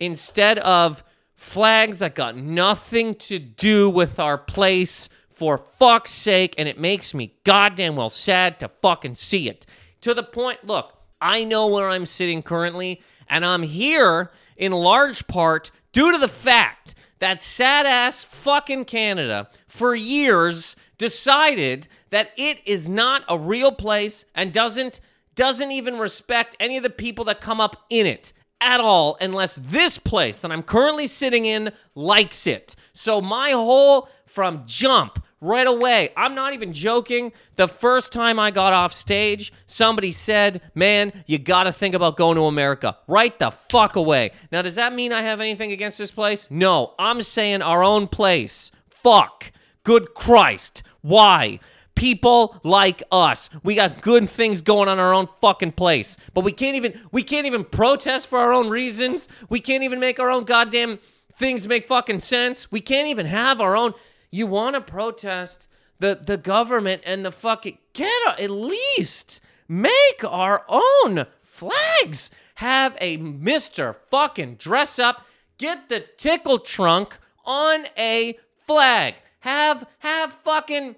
instead 0.00 0.58
of 0.60 1.02
flags 1.34 2.00
that 2.00 2.14
got 2.14 2.36
nothing 2.36 3.14
to 3.14 3.38
do 3.38 3.88
with 3.88 4.18
our 4.18 4.36
place 4.36 5.08
for 5.30 5.56
fuck's 5.56 6.10
sake 6.10 6.54
and 6.58 6.68
it 6.68 6.80
makes 6.80 7.14
me 7.14 7.32
goddamn 7.44 7.94
well 7.94 8.10
sad 8.10 8.58
to 8.58 8.68
fucking 8.68 9.14
see 9.14 9.48
it. 9.48 9.64
To 10.00 10.14
the 10.14 10.22
point 10.22 10.64
look 10.64 10.98
i 11.20 11.44
know 11.44 11.66
where 11.66 11.90
i'm 11.90 12.06
sitting 12.06 12.42
currently 12.42 13.02
and 13.28 13.44
i'm 13.44 13.62
here 13.62 14.30
in 14.56 14.72
large 14.72 15.26
part 15.26 15.70
due 15.92 16.12
to 16.12 16.18
the 16.18 16.28
fact 16.28 16.94
that 17.18 17.42
sad 17.42 17.86
ass 17.86 18.24
fucking 18.24 18.84
canada 18.84 19.48
for 19.66 19.94
years 19.94 20.76
decided 20.96 21.88
that 22.10 22.30
it 22.36 22.60
is 22.64 22.88
not 22.88 23.22
a 23.28 23.38
real 23.38 23.72
place 23.72 24.24
and 24.34 24.52
doesn't 24.52 25.00
doesn't 25.34 25.70
even 25.70 25.98
respect 25.98 26.56
any 26.58 26.76
of 26.76 26.82
the 26.82 26.90
people 26.90 27.24
that 27.24 27.40
come 27.40 27.60
up 27.60 27.84
in 27.90 28.06
it 28.06 28.32
at 28.60 28.80
all 28.80 29.16
unless 29.20 29.56
this 29.56 29.98
place 29.98 30.42
that 30.42 30.52
I'm 30.52 30.62
currently 30.62 31.06
sitting 31.06 31.44
in 31.44 31.72
likes 31.94 32.46
it. 32.46 32.74
So 32.92 33.20
my 33.20 33.50
whole 33.50 34.08
from 34.26 34.64
jump 34.66 35.24
right 35.40 35.66
away. 35.66 36.10
I'm 36.16 36.34
not 36.34 36.54
even 36.54 36.72
joking. 36.72 37.32
The 37.56 37.68
first 37.68 38.12
time 38.12 38.38
I 38.38 38.50
got 38.50 38.72
off 38.72 38.92
stage, 38.92 39.52
somebody 39.66 40.12
said, 40.12 40.60
Man, 40.74 41.24
you 41.26 41.38
got 41.38 41.64
to 41.64 41.72
think 41.72 41.94
about 41.94 42.16
going 42.16 42.36
to 42.36 42.44
America. 42.44 42.96
Right 43.06 43.38
the 43.38 43.50
fuck 43.50 43.96
away. 43.96 44.32
Now, 44.50 44.62
does 44.62 44.74
that 44.74 44.92
mean 44.92 45.12
I 45.12 45.22
have 45.22 45.40
anything 45.40 45.72
against 45.72 45.98
this 45.98 46.12
place? 46.12 46.48
No. 46.50 46.94
I'm 46.98 47.22
saying 47.22 47.62
our 47.62 47.82
own 47.82 48.08
place. 48.08 48.70
Fuck. 48.88 49.52
Good 49.84 50.14
Christ. 50.14 50.82
Why? 51.02 51.60
People 51.98 52.60
like 52.62 53.02
us. 53.10 53.50
We 53.64 53.74
got 53.74 54.02
good 54.02 54.30
things 54.30 54.62
going 54.62 54.88
on 54.88 55.00
our 55.00 55.12
own 55.12 55.26
fucking 55.40 55.72
place. 55.72 56.16
But 56.32 56.44
we 56.44 56.52
can't 56.52 56.76
even 56.76 56.98
we 57.10 57.24
can't 57.24 57.44
even 57.44 57.64
protest 57.64 58.28
for 58.28 58.38
our 58.38 58.52
own 58.52 58.68
reasons. 58.68 59.28
We 59.48 59.58
can't 59.58 59.82
even 59.82 59.98
make 59.98 60.20
our 60.20 60.30
own 60.30 60.44
goddamn 60.44 61.00
things 61.32 61.66
make 61.66 61.86
fucking 61.86 62.20
sense. 62.20 62.70
We 62.70 62.80
can't 62.80 63.08
even 63.08 63.26
have 63.26 63.60
our 63.60 63.74
own 63.76 63.94
you 64.30 64.46
want 64.46 64.76
to 64.76 64.80
protest 64.80 65.66
the 65.98 66.20
the 66.24 66.36
government 66.36 67.02
and 67.04 67.24
the 67.24 67.32
fucking 67.32 67.78
get 67.94 68.22
a, 68.28 68.42
at 68.44 68.50
least 68.50 69.40
make 69.66 70.22
our 70.24 70.64
own 70.68 71.26
flags. 71.42 72.30
Have 72.56 72.96
a 73.00 73.16
Mister 73.16 73.92
fucking 73.92 74.54
dress 74.54 75.00
up. 75.00 75.26
Get 75.58 75.88
the 75.88 76.04
tickle 76.16 76.60
trunk 76.60 77.18
on 77.44 77.86
a 77.96 78.38
flag. 78.56 79.16
Have 79.40 79.84
have 79.98 80.34
fucking 80.44 80.94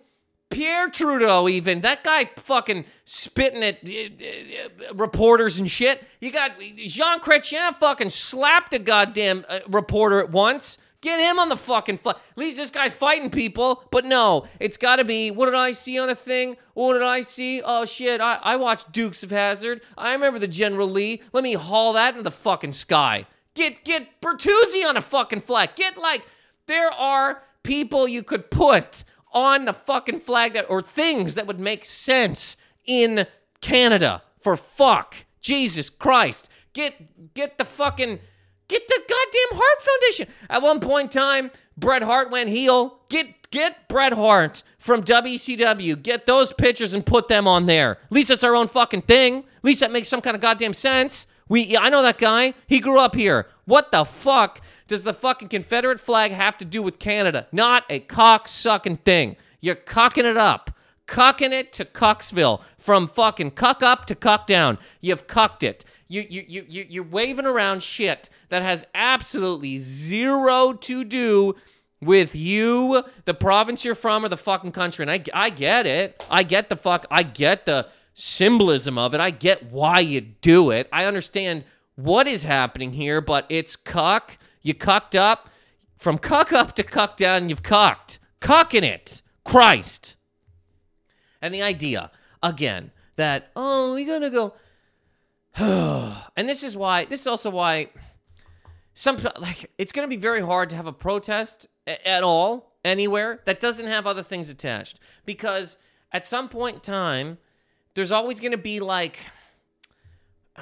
Pierre 0.51 0.91
Trudeau, 0.91 1.49
even 1.49 1.81
that 1.83 2.03
guy, 2.03 2.29
fucking 2.37 2.85
spitting 3.05 3.63
at 3.63 3.79
uh, 3.85 4.91
uh, 4.91 4.95
reporters 4.95 5.61
and 5.61 5.71
shit. 5.71 6.05
You 6.21 6.33
got 6.33 6.59
Jean 6.61 7.21
Chrétien 7.21 7.75
fucking 7.77 8.11
slapped 8.11 8.75
a 8.75 8.81
goddamn 8.81 9.47
uh, 9.49 9.61
reporter 9.69 10.19
at 10.21 10.31
once. 10.31 10.77
Get 11.03 11.19
him 11.19 11.39
on 11.39 11.49
the 11.49 11.57
fucking 11.57 11.99
flag. 11.99 12.17
At 12.17 12.37
least 12.37 12.57
this 12.57 12.71
guy's 12.71 12.95
fighting 12.95 13.31
people. 13.31 13.85
But 13.91 14.05
no, 14.05 14.45
it's 14.59 14.77
got 14.77 14.97
to 14.97 15.05
be. 15.05 15.31
What 15.31 15.47
did 15.47 15.55
I 15.55 15.73
see 15.73 15.99
on 15.99 16.11
a 16.11 16.15
thing? 16.15 16.57
What 16.75 16.93
did 16.95 17.03
I 17.03 17.23
see? 17.23 17.63
Oh 17.65 17.87
shit! 17.87 18.21
I 18.21 18.39
I 18.43 18.57
watched 18.57 18.93
Dukes 18.93 19.23
of 19.23 19.31
Hazzard. 19.31 19.81
I 19.97 20.13
remember 20.13 20.39
the 20.39 20.49
General 20.49 20.89
Lee. 20.89 21.23
Let 21.33 21.43
me 21.43 21.55
haul 21.55 21.95
that 21.95 22.11
into 22.11 22.23
the 22.23 22.31
fucking 22.31 22.73
sky. 22.73 23.25
Get 23.55 23.83
get 23.85 24.21
Bertuzzi 24.21 24.85
on 24.85 24.99
a 24.99 25.01
fucking 25.01 25.41
flag. 25.41 25.71
Get 25.75 25.97
like 25.97 26.23
there 26.67 26.91
are 26.91 27.45
people 27.63 28.07
you 28.07 28.23
could 28.23 28.51
put 28.51 29.05
on 29.33 29.65
the 29.65 29.73
fucking 29.73 30.21
flag 30.21 30.55
that 30.55 30.67
or 30.69 30.83
things 30.83 31.35
that 31.35 31.47
would 31.47 31.61
make 31.61 31.85
sense 31.85 32.57
in 32.87 33.27
Canada. 33.61 34.23
For 34.41 34.57
fuck. 34.57 35.17
Jesus 35.41 35.91
Christ. 35.91 36.49
Get 36.73 37.35
get 37.35 37.59
the 37.59 37.65
fucking 37.65 38.21
Get 38.71 38.87
the 38.87 39.01
goddamn 39.01 39.61
Hart 39.61 39.83
Foundation. 39.83 40.29
At 40.49 40.63
one 40.63 40.79
point 40.79 41.07
in 41.07 41.21
time, 41.21 41.51
Bret 41.77 42.03
Hart 42.05 42.31
went 42.31 42.51
heel. 42.51 43.01
Get 43.09 43.51
get 43.51 43.89
Bret 43.89 44.13
Hart 44.13 44.63
from 44.79 45.03
WCW. 45.03 46.01
Get 46.01 46.27
those 46.27 46.53
pictures 46.53 46.95
and 46.95 47.05
put 47.05 47.27
them 47.27 47.49
on 47.49 47.67
there. 47.67 47.99
At 48.05 48.13
least 48.13 48.31
it's 48.31 48.45
our 48.45 48.55
own 48.55 48.69
fucking 48.69 49.03
thing. 49.03 49.39
At 49.39 49.65
least 49.65 49.81
that 49.81 49.91
makes 49.91 50.07
some 50.07 50.21
kind 50.21 50.37
of 50.37 50.41
goddamn 50.41 50.75
sense. 50.75 51.27
We 51.49 51.77
I 51.77 51.89
know 51.89 52.01
that 52.03 52.19
guy. 52.19 52.55
He 52.69 52.79
grew 52.79 53.01
up 53.01 53.17
here. 53.17 53.49
What 53.71 53.93
the 53.93 54.05
fuck 54.05 54.61
does 54.89 55.05
the 55.05 55.15
fucking 55.15 55.47
Confederate 55.47 56.01
flag 56.01 56.33
have 56.33 56.59
to 56.59 56.65
do 56.65 56.83
with 56.83 56.99
Canada? 56.99 57.47
Not 57.53 57.85
a 57.89 58.01
cock 58.01 58.49
sucking 58.49 58.97
thing. 58.97 59.37
You're 59.61 59.77
cocking 59.77 60.27
it 60.27 60.37
up. 60.37 60.73
Cucking 61.07 61.53
it 61.53 61.73
to 61.75 61.85
Cucksville. 61.85 62.63
From 62.79 63.07
fucking 63.07 63.53
cuck 63.53 63.81
up 63.85 64.07
to 64.07 64.17
cuck 64.17 64.49
down. 64.49 64.77
You've 65.01 65.29
cucked 65.29 65.63
it. 65.63 65.85
You, 66.09 66.27
you, 66.29 66.45
you, 66.49 66.67
you, 66.69 66.87
you're 66.89 67.05
waving 67.05 67.47
around 67.47 67.85
shit 67.85 68.29
that 68.49 68.63
has 68.63 68.85
absolutely 68.93 69.79
zero 69.79 70.73
to 70.73 71.05
do 71.05 71.55
with 72.01 72.35
you, 72.35 73.05
the 73.25 73.35
province 73.35 73.85
you're 73.85 73.95
from, 73.95 74.25
or 74.25 74.29
the 74.29 74.37
fucking 74.37 74.73
country. 74.73 75.05
And 75.05 75.13
I, 75.13 75.23
I 75.33 75.51
get 75.51 75.87
it. 75.87 76.25
I 76.29 76.43
get 76.43 76.71
the 76.71 76.77
fuck. 76.77 77.07
I 77.09 77.23
get 77.23 77.67
the 77.67 77.87
symbolism 78.15 78.99
of 78.99 79.15
it. 79.15 79.21
I 79.21 79.31
get 79.31 79.71
why 79.71 80.01
you 80.01 80.23
do 80.23 80.73
it. 80.73 80.89
I 80.93 81.05
understand 81.05 81.65
what 82.05 82.27
is 82.27 82.43
happening 82.43 82.93
here, 82.93 83.21
but 83.21 83.47
it's 83.49 83.77
cuck. 83.77 84.39
You 84.63 84.75
cucked 84.75 85.17
up. 85.17 85.51
From 85.97 86.17
cuck 86.19 86.53
up 86.53 86.75
to 86.77 86.83
cuck 86.83 87.17
down, 87.17 87.49
you've 87.49 87.63
cucked. 87.63 88.19
Cucking 88.41 88.83
it. 88.83 89.23
Christ. 89.45 90.17
And 91.43 91.55
the 91.55 91.63
idea, 91.63 92.11
again, 92.43 92.91
that, 93.17 93.51
oh, 93.57 93.95
we 93.95 94.05
gotta 94.05 94.31
go. 94.31 94.55
and 96.37 96.49
this 96.49 96.63
is 96.63 96.77
why, 96.77 97.05
this 97.05 97.21
is 97.21 97.27
also 97.27 97.51
why 97.51 97.89
some, 98.95 99.19
like, 99.39 99.71
it's 99.79 99.93
gonna 99.93 100.09
be 100.09 100.17
very 100.17 100.41
hard 100.41 100.71
to 100.71 100.77
have 100.77 100.87
a 100.87 100.93
protest 100.93 101.67
at 101.87 102.23
all, 102.23 102.73
anywhere, 102.85 103.41
that 103.45 103.61
doesn't 103.61 103.87
have 103.87 104.07
other 104.07 104.23
things 104.23 104.51
attached. 104.51 105.01
Because 105.25 105.77
at 106.13 106.25
some 106.25 106.49
point 106.49 106.77
in 106.77 106.81
time, 106.83 107.39
there's 107.95 108.13
always 108.13 108.41
gonna 108.41 108.57
be 108.57 108.81
like, 108.81 109.19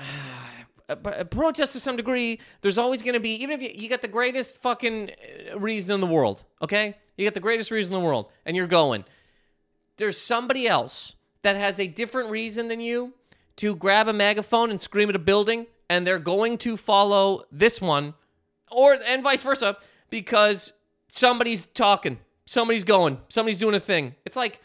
a, 0.88 0.96
a 1.20 1.24
protest 1.24 1.72
to 1.72 1.80
some 1.80 1.96
degree, 1.96 2.40
there's 2.60 2.78
always 2.78 3.02
going 3.02 3.14
to 3.14 3.20
be, 3.20 3.30
even 3.42 3.60
if 3.60 3.62
you, 3.62 3.70
you 3.74 3.88
got 3.88 4.02
the 4.02 4.08
greatest 4.08 4.58
fucking 4.58 5.10
uh, 5.52 5.58
reason 5.58 5.92
in 5.92 6.00
the 6.00 6.06
world, 6.06 6.44
okay? 6.62 6.96
You 7.16 7.26
got 7.26 7.34
the 7.34 7.40
greatest 7.40 7.70
reason 7.70 7.94
in 7.94 8.00
the 8.00 8.06
world, 8.06 8.30
and 8.46 8.56
you're 8.56 8.66
going. 8.66 9.04
There's 9.96 10.16
somebody 10.16 10.68
else 10.68 11.14
that 11.42 11.56
has 11.56 11.78
a 11.78 11.86
different 11.86 12.30
reason 12.30 12.68
than 12.68 12.80
you 12.80 13.14
to 13.56 13.74
grab 13.74 14.08
a 14.08 14.12
megaphone 14.12 14.70
and 14.70 14.80
scream 14.80 15.08
at 15.08 15.16
a 15.16 15.20
building, 15.20 15.66
and 15.90 16.06
they're 16.06 16.18
going 16.18 16.58
to 16.58 16.76
follow 16.76 17.42
this 17.50 17.80
one, 17.80 18.14
or 18.70 18.98
and 19.06 19.22
vice 19.22 19.42
versa, 19.42 19.76
because 20.10 20.72
somebody's 21.10 21.66
talking, 21.66 22.18
somebody's 22.46 22.84
going, 22.84 23.18
somebody's 23.28 23.58
doing 23.58 23.74
a 23.74 23.80
thing. 23.80 24.14
It's 24.24 24.36
like 24.36 24.60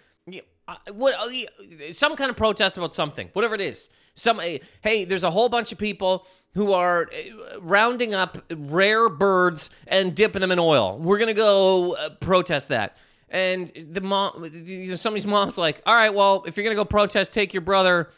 uh, 0.67 0.75
what 0.93 1.15
uh, 1.15 1.91
some 1.91 2.15
kind 2.15 2.29
of 2.29 2.37
protest 2.37 2.77
about 2.77 2.93
something, 2.93 3.29
whatever 3.33 3.55
it 3.55 3.61
is. 3.61 3.89
Some 4.13 4.39
uh, 4.39 4.57
hey, 4.81 5.05
there's 5.05 5.23
a 5.23 5.31
whole 5.31 5.49
bunch 5.49 5.71
of 5.71 5.77
people 5.77 6.27
who 6.53 6.73
are 6.73 7.09
uh, 7.11 7.59
rounding 7.61 8.13
up 8.13 8.37
rare 8.55 9.09
birds 9.09 9.69
and 9.87 10.15
dipping 10.15 10.41
them 10.41 10.51
in 10.51 10.59
oil. 10.59 10.97
We're 10.99 11.17
gonna 11.17 11.33
go 11.33 11.93
uh, 11.93 12.09
protest 12.09 12.69
that. 12.69 12.97
And 13.29 13.71
the 13.91 14.01
mom, 14.01 14.43
you 14.65 14.89
know, 14.89 14.95
somebody's 14.95 15.25
mom's 15.25 15.57
like, 15.57 15.81
"All 15.85 15.95
right, 15.95 16.13
well, 16.13 16.43
if 16.45 16.55
you're 16.55 16.63
gonna 16.63 16.75
go 16.75 16.85
protest, 16.85 17.33
take 17.33 17.53
your 17.53 17.61
brother 17.61 18.09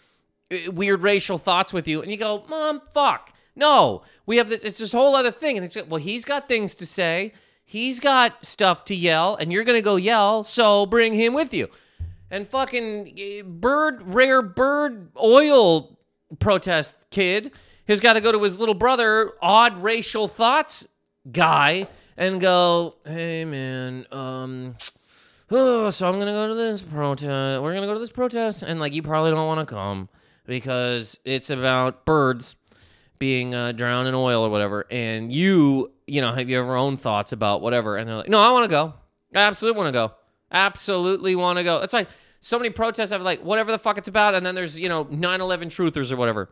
weird 0.67 1.01
racial 1.01 1.37
thoughts 1.37 1.71
with 1.71 1.87
you." 1.87 2.01
And 2.01 2.11
you 2.11 2.17
go, 2.17 2.43
"Mom, 2.49 2.81
fuck, 2.93 3.31
no, 3.55 4.01
we 4.25 4.37
have 4.37 4.49
this. 4.49 4.61
It's 4.61 4.79
this 4.79 4.91
whole 4.91 5.15
other 5.15 5.31
thing." 5.31 5.55
And 5.57 5.65
it's 5.65 5.77
well, 5.87 6.01
he's 6.01 6.25
got 6.25 6.49
things 6.49 6.75
to 6.75 6.85
say. 6.85 7.31
He's 7.63 7.99
got 7.99 8.45
stuff 8.45 8.85
to 8.85 8.95
yell, 8.95 9.35
and 9.37 9.51
you're 9.51 9.63
gonna 9.63 9.81
go 9.81 9.95
yell. 9.95 10.43
So 10.43 10.85
bring 10.85 11.13
him 11.13 11.33
with 11.33 11.53
you 11.53 11.69
and 12.31 12.47
fucking 12.47 13.43
bird 13.45 14.01
rare 14.13 14.41
bird 14.41 15.11
oil 15.21 15.97
protest 16.39 16.97
kid. 17.11 17.51
Has 17.87 17.99
got 17.99 18.13
to 18.13 18.21
go 18.21 18.31
to 18.31 18.41
his 18.41 18.59
little 18.59 18.73
brother 18.73 19.33
odd 19.41 19.83
racial 19.83 20.27
thoughts 20.27 20.87
guy 21.31 21.87
and 22.17 22.39
go 22.39 22.95
hey 23.05 23.45
man 23.45 24.05
um 24.11 24.75
oh, 25.49 25.89
so 25.89 26.07
i'm 26.07 26.19
gonna 26.19 26.31
go 26.31 26.47
to 26.47 26.53
this 26.53 26.81
protest 26.83 27.63
we're 27.63 27.73
gonna 27.73 27.87
go 27.87 27.95
to 27.95 27.99
this 27.99 28.11
protest 28.11 28.61
and 28.61 28.79
like 28.79 28.93
you 28.93 29.01
probably 29.01 29.31
don't 29.31 29.47
want 29.47 29.59
to 29.59 29.65
come 29.65 30.07
because 30.45 31.19
it's 31.25 31.49
about 31.49 32.05
birds 32.05 32.55
being 33.17 33.55
uh, 33.55 33.71
drowned 33.71 34.07
in 34.07 34.13
oil 34.13 34.45
or 34.45 34.49
whatever 34.49 34.85
and 34.91 35.31
you 35.31 35.91
you 36.05 36.21
know 36.21 36.31
have 36.31 36.47
your 36.47 36.75
own 36.75 36.95
thoughts 36.95 37.31
about 37.31 37.61
whatever 37.61 37.97
and 37.97 38.07
they're 38.07 38.17
like 38.17 38.29
no 38.29 38.39
i 38.39 38.51
want 38.51 38.63
to 38.63 38.69
go. 38.69 38.93
I 39.33 39.39
absolutely 39.39 39.77
want 39.77 39.87
to 39.87 39.91
go 39.93 40.13
absolutely 40.55 41.35
want 41.35 41.57
to 41.57 41.63
go. 41.63 41.81
It's 41.81 41.93
like 41.93 42.07
so 42.41 42.57
many 42.57 42.71
protests 42.71 43.11
have 43.11 43.21
like 43.21 43.41
whatever 43.41 43.71
the 43.71 43.77
fuck 43.77 43.97
it's 43.99 44.07
about, 44.07 44.33
and 44.33 44.45
then 44.45 44.55
there's 44.55 44.79
you 44.79 44.89
know 44.89 45.05
9/11 45.05 45.65
truthers 45.65 46.11
or 46.11 46.15
whatever. 46.15 46.49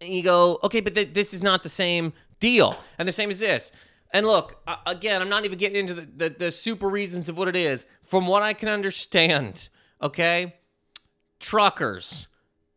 And 0.00 0.12
you 0.12 0.22
go, 0.22 0.58
okay, 0.64 0.80
but 0.80 0.94
th- 0.94 1.12
this 1.12 1.32
is 1.32 1.42
not 1.42 1.62
the 1.62 1.68
same 1.68 2.12
deal, 2.40 2.76
and 2.98 3.06
the 3.06 3.12
same 3.12 3.28
as 3.30 3.38
this. 3.38 3.70
And 4.12 4.26
look, 4.26 4.60
uh, 4.66 4.76
again, 4.86 5.22
I'm 5.22 5.28
not 5.28 5.44
even 5.44 5.58
getting 5.58 5.78
into 5.78 5.94
the, 5.94 6.08
the, 6.16 6.36
the 6.38 6.50
super 6.50 6.88
reasons 6.88 7.28
of 7.28 7.38
what 7.38 7.48
it 7.48 7.56
is. 7.56 7.86
From 8.02 8.26
what 8.26 8.42
I 8.42 8.52
can 8.52 8.68
understand, 8.68 9.68
okay, 10.02 10.56
truckers 11.40 12.28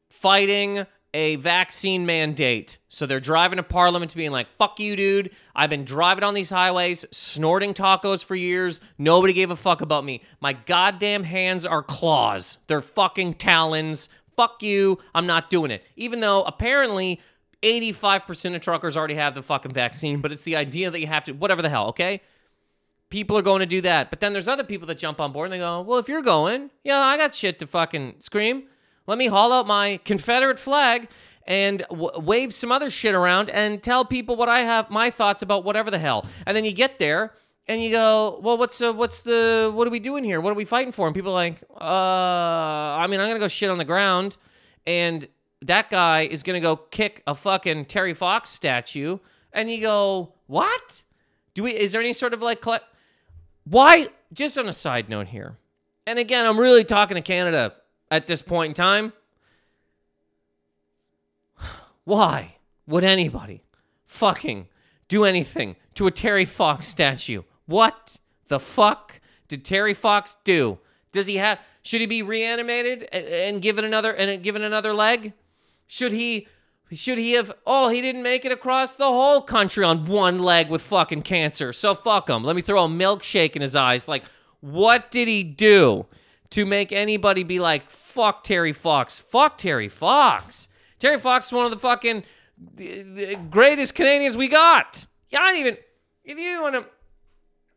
fighting 0.10 0.86
a 1.16 1.38
vaccine 1.38 2.06
mandate. 2.06 2.78
So 2.90 3.06
they're 3.06 3.22
driving 3.22 3.56
to 3.56 3.64
Parliament 3.64 4.12
to 4.12 4.18
being 4.18 4.34
like, 4.34 4.48
fuck 4.58 4.82
you, 4.82 4.98
dude. 4.98 5.32
I've 5.56 5.70
been 5.70 5.86
driving 5.86 6.26
on 6.26 6.34
these 6.34 6.50
highways, 6.50 7.06
snorting 7.10 7.74
tacos 7.74 8.22
for 8.22 8.36
years. 8.36 8.82
Nobody 8.98 9.32
gave 9.32 9.50
a 9.50 9.56
fuck 9.56 9.80
about 9.80 10.04
me. 10.04 10.22
My 10.42 10.52
goddamn 10.52 11.24
hands 11.24 11.66
are 11.66 11.82
claws. 11.82 12.58
They're 12.68 12.82
fucking 12.82 13.36
talons. 13.36 14.10
Fuck 14.36 14.62
you. 14.62 15.00
I'm 15.16 15.26
not 15.26 15.50
doing 15.50 15.72
it. 15.72 15.84
Even 15.96 16.20
though 16.20 16.44
apparently 16.44 17.22
85% 17.64 18.54
of 18.54 18.62
truckers 18.62 18.98
already 18.98 19.16
have 19.16 19.36
the 19.36 19.42
fucking 19.42 19.72
vaccine, 19.72 20.20
but 20.20 20.34
it's 20.34 20.44
the 20.44 20.58
idea 20.58 20.92
that 20.92 21.00
you 21.00 21.08
have 21.08 21.24
to, 21.24 21.32
whatever 21.32 21.62
the 21.62 21.70
hell, 21.70 21.88
okay? 21.88 22.22
People 23.10 23.38
are 23.38 23.42
going 23.42 23.62
to 23.62 23.66
do 23.66 23.80
that. 23.82 24.10
But 24.10 24.20
then 24.20 24.34
there's 24.34 24.50
other 24.50 24.66
people 24.66 24.86
that 24.88 24.98
jump 24.98 25.22
on 25.22 25.32
board 25.32 25.46
and 25.46 25.54
they 25.54 25.60
go, 25.60 25.80
well, 25.80 25.98
if 25.98 26.10
you're 26.10 26.22
going, 26.22 26.72
yeah, 26.84 27.00
I 27.00 27.16
got 27.16 27.34
shit 27.34 27.60
to 27.60 27.68
fucking 27.68 28.16
scream. 28.20 28.66
Let 29.08 29.18
me 29.18 29.28
haul 29.28 29.52
out 29.54 29.68
my 29.68 30.00
Confederate 30.04 30.60
flag 30.60 31.10
and 31.46 31.86
w- 31.90 32.20
wave 32.20 32.54
some 32.54 32.72
other 32.72 32.90
shit 32.90 33.14
around 33.14 33.50
and 33.50 33.82
tell 33.82 34.04
people 34.04 34.36
what 34.36 34.50
I 34.50 34.60
have, 34.62 34.90
my 34.90 35.12
thoughts 35.12 35.42
about 35.42 35.64
whatever 35.64 35.92
the 35.92 36.00
hell. 36.00 36.26
And 36.46 36.58
then 36.58 36.66
you 36.66 36.72
get 36.72 36.98
there 36.98 37.34
and 37.68 37.82
you 37.82 37.92
go, 37.92 38.40
well, 38.42 38.58
what's 38.58 38.78
the 38.78 38.94
what's 38.94 39.22
the 39.22 39.72
what 39.74 39.88
are 39.88 39.92
we 39.92 40.00
doing 40.00 40.24
here? 40.24 40.40
What 40.42 40.52
are 40.52 40.56
we 40.56 40.66
fighting 40.66 40.92
for? 40.92 41.08
And 41.08 41.16
people 41.16 41.32
are 41.32 41.36
like, 41.36 41.64
uh, 41.80 41.84
I 41.84 43.08
mean, 43.08 43.20
I'm 43.20 43.28
gonna 43.28 43.40
go 43.40 43.48
shit 43.48 43.70
on 43.70 43.78
the 43.78 43.86
ground, 43.86 44.38
and 44.86 45.28
that 45.62 45.90
guy 45.90 46.22
is 46.22 46.44
gonna 46.44 46.60
go 46.60 46.76
kick 46.76 47.24
a 47.26 47.34
fucking 47.34 47.86
Terry 47.86 48.14
Fox 48.14 48.50
statue, 48.50 49.18
and 49.52 49.72
you 49.72 49.82
go, 49.82 50.34
what? 50.48 51.04
Do 51.54 51.64
we? 51.64 51.72
Is 51.72 51.92
there 51.92 52.02
any 52.02 52.14
sort 52.14 52.34
of 52.34 52.42
like, 52.42 52.64
why? 53.64 54.08
Just 54.32 54.58
on 54.58 54.68
a 54.68 54.74
side 54.74 55.10
note 55.10 55.28
here, 55.28 55.58
and 56.06 56.20
again, 56.20 56.46
I'm 56.46 56.60
really 56.60 56.84
talking 56.84 57.16
to 57.16 57.22
Canada 57.22 57.74
at 58.12 58.28
this 58.28 58.42
point 58.42 58.70
in 58.70 58.74
time. 58.74 59.14
Why 62.04 62.58
would 62.88 63.04
anybody 63.04 63.64
fucking 64.06 64.68
do 65.08 65.24
anything 65.24 65.76
to 65.96 66.08
a 66.08 66.12
Terry 66.12 66.46
Fox 66.46 66.88
statue? 66.88 67.44
What 67.66 68.18
the 68.48 68.60
fuck 68.60 69.20
did 69.48 69.66
Terry 69.66 69.94
Fox 69.94 70.38
do? 70.44 70.80
Does 71.12 71.28
he 71.28 71.38
have? 71.38 71.60
Should 71.82 72.02
he 72.02 72.08
be 72.08 72.22
reanimated 72.22 73.04
and 73.04 73.62
given 73.62 73.86
another 73.86 74.14
and 74.14 74.44
given 74.44 74.64
another 74.64 74.94
leg? 74.94 75.34
Should 75.88 76.12
he? 76.12 76.48
Should 76.92 77.18
he 77.18 77.32
have? 77.34 77.52
Oh, 77.66 77.90
he 77.90 78.02
didn't 78.02 78.24
make 78.24 78.46
it 78.46 78.52
across 78.52 78.96
the 78.96 79.06
whole 79.06 79.42
country 79.42 79.84
on 79.84 80.06
one 80.06 80.40
leg 80.40 80.70
with 80.70 80.84
fucking 80.84 81.24
cancer. 81.24 81.74
So 81.74 81.96
fuck 81.96 82.30
him. 82.30 82.44
Let 82.44 82.56
me 82.56 82.62
throw 82.62 82.86
a 82.86 82.88
milkshake 82.88 83.56
in 83.56 83.62
his 83.62 83.76
eyes. 83.76 84.08
Like, 84.08 84.24
what 84.62 85.10
did 85.10 85.28
he 85.28 85.44
do 85.44 86.06
to 86.52 86.66
make 86.66 86.92
anybody 86.92 87.44
be 87.44 87.60
like, 87.60 87.90
fuck 87.90 88.44
Terry 88.44 88.74
Fox? 88.74 89.20
Fuck 89.20 89.58
Terry 89.58 89.90
Fox. 89.90 90.68
Terry 91.00 91.20
Fox 91.20 91.48
is 91.48 91.52
one 91.52 91.66
of 91.66 91.72
the 91.72 91.80
fucking 91.80 92.24
greatest 93.50 93.96
Canadians 93.96 94.38
we 94.38 94.48
got. 94.48 95.08
Yeah, 95.30 95.42
I 95.42 95.52
don't 95.52 95.60
even. 95.60 95.78
If 96.24 96.38
you 96.38 96.62
want 96.62 96.76
to 96.76 96.86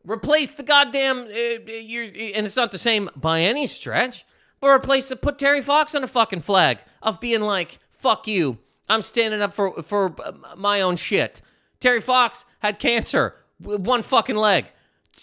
replace 0.05 0.53
the 0.53 0.63
goddamn, 0.63 1.27
uh, 1.27 1.71
you're, 1.71 2.05
and 2.05 2.47
it's 2.47 2.57
not 2.57 2.73
the 2.73 2.79
same 2.79 3.11
by 3.17 3.41
any 3.41 3.67
stretch, 3.67 4.25
but 4.61 4.69
replace 4.69 5.09
the 5.09 5.17
put 5.17 5.39
Terry 5.39 5.61
Fox 5.61 5.95
on 5.95 6.05
a 6.05 6.09
fucking 6.09 6.41
flag 6.41 6.79
of 7.03 7.21
being 7.21 7.43
like, 7.43 7.79
fuck 7.93 8.27
you. 8.27 8.59
I'm 8.89 9.03
standing 9.03 9.43
up 9.43 9.53
for 9.53 9.83
for 9.83 10.15
uh, 10.25 10.33
my 10.57 10.81
own 10.81 10.97
shit. 10.97 11.43
Terry 11.81 12.01
Fox 12.01 12.45
had 12.61 12.79
cancer, 12.79 13.35
one 13.59 14.03
fucking 14.03 14.37
leg. 14.37 14.73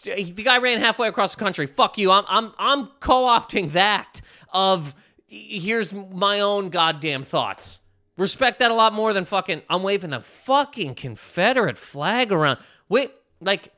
The 0.03 0.43
guy 0.43 0.57
ran 0.57 0.79
halfway 0.79 1.07
across 1.07 1.35
the 1.35 1.39
country. 1.39 1.67
Fuck 1.67 1.97
you. 1.97 2.11
I'm 2.11 2.25
I'm 2.27 2.53
I'm 2.57 2.87
co-opting 2.99 3.71
that 3.71 4.21
of 4.53 4.95
here's 5.27 5.93
my 5.93 6.39
own 6.39 6.69
goddamn 6.69 7.23
thoughts. 7.23 7.79
Respect 8.17 8.59
that 8.59 8.71
a 8.71 8.75
lot 8.75 8.93
more 8.93 9.13
than 9.13 9.25
fucking 9.25 9.61
I'm 9.69 9.83
waving 9.83 10.11
the 10.11 10.21
fucking 10.21 10.95
Confederate 10.95 11.77
flag 11.77 12.31
around. 12.31 12.59
Wait, 12.87 13.11
like 13.41 13.71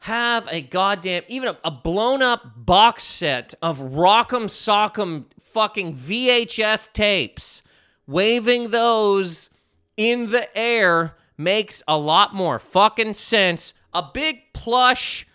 have 0.00 0.48
a 0.50 0.60
goddamn 0.60 1.22
even 1.28 1.48
a, 1.48 1.58
a 1.64 1.70
blown 1.70 2.22
up 2.22 2.52
box 2.56 3.04
set 3.04 3.54
of 3.62 3.78
Rock'em 3.78 4.44
Sock'em 4.44 5.26
fucking 5.40 5.94
VHS 5.94 6.92
tapes. 6.92 7.62
Waving 8.06 8.70
those 8.70 9.50
in 9.96 10.30
the 10.30 10.56
air 10.56 11.14
makes 11.36 11.82
a 11.86 11.96
lot 11.96 12.34
more 12.34 12.58
fucking 12.58 13.14
sense. 13.14 13.74
A 13.94 14.02
big 14.12 14.52
plush 14.52 15.26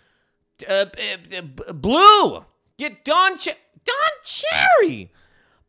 uh, 0.68 0.86
uh, 1.36 1.42
blue. 1.72 2.44
Get 2.78 3.04
Don 3.04 3.36
Don 3.36 4.12
Cherry. 4.24 5.10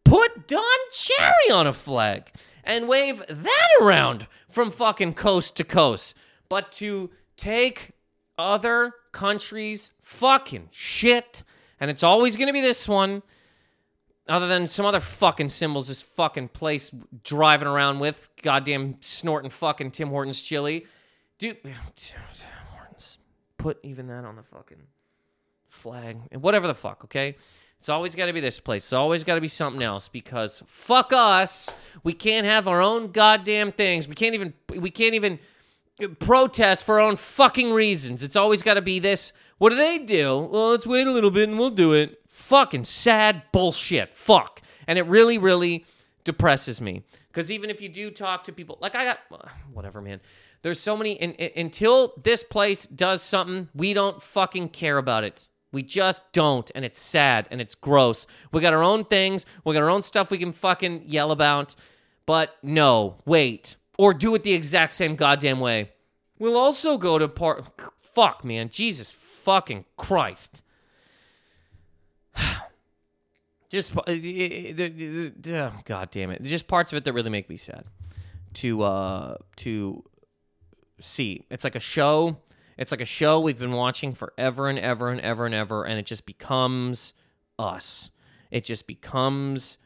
Put 0.04 0.48
Don 0.48 0.62
Cherry 0.92 1.52
on 1.52 1.68
a 1.68 1.74
flag 1.74 2.32
and 2.64 2.88
wave 2.88 3.24
that 3.28 3.70
around 3.82 4.28
from 4.50 4.72
fucking 4.72 5.14
coast 5.14 5.56
to 5.58 5.64
coast. 5.64 6.16
But 6.50 6.72
to 6.74 7.12
take 7.38 7.92
other 8.38 8.94
countries' 9.12 9.92
fucking 10.02 10.70
shit, 10.72 11.44
and 11.80 11.92
it's 11.92 12.04
always 12.04 12.36
going 12.36 12.48
to 12.48 12.54
be 12.54 12.62
this 12.62 12.88
one, 12.88 13.22
other 14.28 14.48
than 14.48 14.68
some 14.68 14.86
other 14.86 15.00
fucking 15.00 15.50
symbols 15.50 15.88
this 15.88 16.02
fucking 16.02 16.50
place 16.50 16.92
driving 17.24 17.68
around 17.68 18.00
with, 18.00 18.30
goddamn 18.42 18.98
snorting 19.02 19.50
fucking 19.50 19.92
Tim 19.92 20.10
Hortons 20.10 20.42
chili. 20.42 20.86
Dude. 21.40 21.58
Put 23.60 23.78
even 23.84 24.08
that 24.08 24.26
on 24.26 24.36
the 24.36 24.44
fucking 24.44 24.82
flag. 25.68 26.18
And 26.32 26.42
whatever 26.42 26.66
the 26.66 26.74
fuck, 26.74 27.04
okay? 27.04 27.36
It's 27.78 27.90
always 27.90 28.16
got 28.16 28.26
to 28.26 28.34
be 28.34 28.40
this 28.40 28.60
place. 28.60 28.84
It's 28.84 28.94
always 28.94 29.24
got 29.24 29.36
to 29.36 29.42
be 29.42 29.48
something 29.48 29.84
else 29.84 30.10
because 30.10 30.64
fuck 30.66 31.14
us. 31.14 31.72
We 32.04 32.14
can't 32.14 32.48
have 32.48 32.68
our 32.68 32.82
own 32.82 33.12
goddamn 33.12 33.72
things. 33.72 34.08
We 34.08 34.16
can't 34.16 34.34
even 34.34 34.54
we 34.68 34.90
can't 34.90 35.14
even 35.14 35.40
protest 36.20 36.86
for 36.86 37.00
our 37.00 37.08
own 37.08 37.16
fucking 37.16 37.72
reasons. 37.72 38.24
It's 38.24 38.36
always 38.36 38.64
got 38.64 38.74
to 38.74 38.82
be 38.82 39.00
this. 39.00 39.34
What 39.60 39.70
do 39.70 39.76
they 39.76 40.00
do? 40.00 40.40
Well, 40.52 40.72
let's 40.72 40.88
wait 40.88 41.08
a 41.08 41.12
little 41.12 41.32
bit 41.32 41.50
and 41.50 41.60
we'll 41.60 41.70
do 41.70 41.94
it. 41.94 42.22
Fucking 42.28 42.86
sad 42.86 43.44
bullshit. 43.52 44.14
Fuck. 44.14 44.62
And 44.88 44.98
it 44.98 45.04
really, 45.04 45.38
really 45.38 45.86
depresses 46.24 46.82
me. 46.82 47.04
Because 47.28 47.52
even 47.52 47.70
if 47.70 47.82
you 47.82 47.90
do 47.90 48.10
talk 48.10 48.46
to 48.46 48.52
people, 48.52 48.78
like 48.82 48.96
I 48.96 49.06
got, 49.06 49.20
whatever, 49.74 50.02
man. 50.02 50.20
There's 50.62 50.80
so 50.80 50.98
many, 50.98 51.14
in, 51.14 51.34
in- 51.34 51.66
until 51.66 52.14
this 52.22 52.44
place 52.44 52.86
does 52.88 53.22
something, 53.22 53.70
we 53.74 53.94
don't 53.94 54.22
fucking 54.22 54.70
care 54.70 54.98
about 54.98 55.24
it. 55.24 55.48
We 55.72 55.84
just 55.84 56.24
don't. 56.34 56.70
And 56.74 56.84
it's 56.84 57.00
sad 57.00 57.48
and 57.52 57.62
it's 57.62 57.76
gross. 57.76 58.26
We 58.52 58.62
got 58.62 58.74
our 58.74 58.84
own 58.84 59.06
things. 59.06 59.46
We 59.64 59.74
got 59.74 59.84
our 59.84 59.90
own 59.90 60.02
stuff 60.02 60.32
we 60.32 60.38
can 60.38 60.52
fucking 60.52 61.04
yell 61.06 61.32
about. 61.32 61.76
But 62.26 62.56
no, 62.64 63.18
wait. 63.26 63.76
Or 63.98 64.14
do 64.14 64.34
it 64.36 64.44
the 64.44 64.54
exact 64.54 64.94
same 64.94 65.16
goddamn 65.16 65.60
way. 65.60 65.92
We'll 66.40 66.58
also 66.58 66.98
go 66.98 67.18
to 67.20 67.28
part. 67.28 67.66
Fuck, 68.02 68.44
man. 68.44 68.70
Jesus 68.70 69.12
fucking 69.12 69.86
Christ. 69.98 70.64
Just, 73.70 73.96
uh, 73.96 74.02
uh, 74.08 74.12
uh, 74.12 75.56
uh, 75.56 75.72
god 75.86 76.10
damn 76.10 76.32
it. 76.32 76.42
Just 76.42 76.68
parts 76.68 76.92
of 76.92 76.98
it 76.98 77.04
that 77.04 77.14
really 77.14 77.30
make 77.30 77.50
me 77.50 77.56
sad 77.56 77.86
to 78.52 78.82
uh 78.82 79.36
to 79.58 80.04
see. 81.02 81.46
It's 81.50 81.64
like 81.64 81.76
a 81.76 81.80
show. 81.80 82.38
It's 82.78 82.92
like 82.92 83.02
a 83.02 83.06
show 83.06 83.40
we've 83.40 83.60
been 83.60 83.74
watching 83.74 84.14
forever 84.14 84.70
and 84.70 84.80
ever 84.80 85.10
and 85.10 85.20
ever 85.20 85.46
and 85.46 85.54
ever, 85.54 85.84
and 85.86 86.00
it 86.00 86.06
just 86.06 86.26
becomes 86.26 87.14
us. 87.58 88.10
It 88.52 88.64
just 88.64 88.88
becomes 88.88 89.78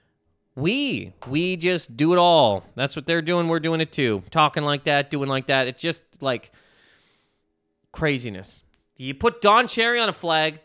we. 0.56 1.14
We 1.28 1.58
just 1.58 1.98
do 1.98 2.14
it 2.14 2.20
all. 2.20 2.64
That's 2.76 2.96
what 2.96 3.08
they're 3.08 3.22
doing. 3.22 3.48
We're 3.48 3.60
doing 3.60 3.82
it 3.82 3.92
too. 3.92 4.24
Talking 4.30 4.64
like 4.64 4.84
that, 4.84 5.10
doing 5.10 5.28
like 5.28 5.48
that. 5.48 5.68
It's 5.68 5.82
just 5.82 6.04
like 6.22 6.52
craziness. 7.92 8.64
You 8.98 9.14
put 9.16 9.42
Don 9.42 9.68
Cherry 9.68 10.00
on 10.00 10.10
a 10.10 10.14
flag. 10.14 10.60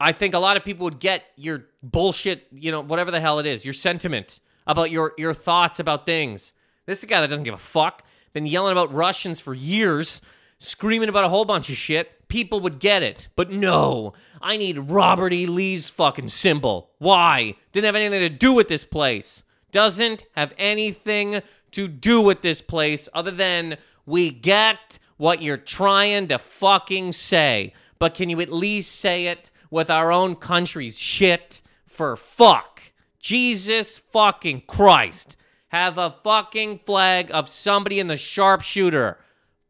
I 0.00 0.12
think 0.12 0.34
a 0.34 0.38
lot 0.38 0.56
of 0.56 0.64
people 0.64 0.84
would 0.84 1.00
get 1.00 1.24
your 1.36 1.66
bullshit, 1.82 2.46
you 2.52 2.70
know, 2.70 2.80
whatever 2.80 3.10
the 3.10 3.20
hell 3.20 3.38
it 3.38 3.46
is, 3.46 3.64
your 3.64 3.74
sentiment 3.74 4.40
about 4.66 4.90
your 4.90 5.12
your 5.18 5.34
thoughts 5.34 5.80
about 5.80 6.06
things. 6.06 6.52
This 6.86 6.98
is 6.98 7.04
a 7.04 7.06
guy 7.06 7.20
that 7.20 7.28
doesn't 7.28 7.44
give 7.44 7.54
a 7.54 7.58
fuck. 7.58 8.04
Been 8.34 8.46
yelling 8.46 8.72
about 8.72 8.92
Russians 8.92 9.38
for 9.40 9.54
years, 9.54 10.20
screaming 10.58 11.08
about 11.08 11.24
a 11.24 11.28
whole 11.28 11.44
bunch 11.44 11.70
of 11.70 11.76
shit. 11.76 12.26
People 12.26 12.58
would 12.60 12.80
get 12.80 13.04
it. 13.04 13.28
But 13.36 13.52
no, 13.52 14.12
I 14.42 14.56
need 14.56 14.76
Robert 14.90 15.32
E. 15.32 15.46
Lee's 15.46 15.88
fucking 15.88 16.28
symbol. 16.28 16.90
Why? 16.98 17.54
Didn't 17.70 17.86
have 17.86 17.94
anything 17.94 18.20
to 18.20 18.28
do 18.28 18.52
with 18.52 18.66
this 18.66 18.84
place. 18.84 19.44
Doesn't 19.70 20.24
have 20.34 20.52
anything 20.58 21.42
to 21.70 21.86
do 21.86 22.20
with 22.20 22.42
this 22.42 22.60
place 22.60 23.08
other 23.14 23.30
than 23.30 23.76
we 24.04 24.30
get 24.30 24.98
what 25.16 25.40
you're 25.40 25.56
trying 25.56 26.26
to 26.28 26.38
fucking 26.38 27.12
say. 27.12 27.72
But 28.00 28.14
can 28.14 28.28
you 28.28 28.40
at 28.40 28.52
least 28.52 28.96
say 28.96 29.26
it 29.26 29.52
with 29.70 29.90
our 29.90 30.10
own 30.10 30.34
country's 30.34 30.98
shit 30.98 31.62
for 31.86 32.16
fuck? 32.16 32.82
Jesus 33.20 33.98
fucking 33.98 34.64
Christ. 34.66 35.36
Have 35.74 35.98
a 35.98 36.14
fucking 36.22 36.82
flag 36.86 37.32
of 37.32 37.48
somebody 37.48 37.98
in 37.98 38.06
the 38.06 38.16
sharpshooter 38.16 39.18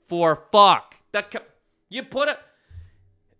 for 0.06 0.44
fuck. 0.52 0.96
That 1.12 1.30
co- 1.30 1.40
you 1.88 2.02
put 2.02 2.28
it. 2.28 2.38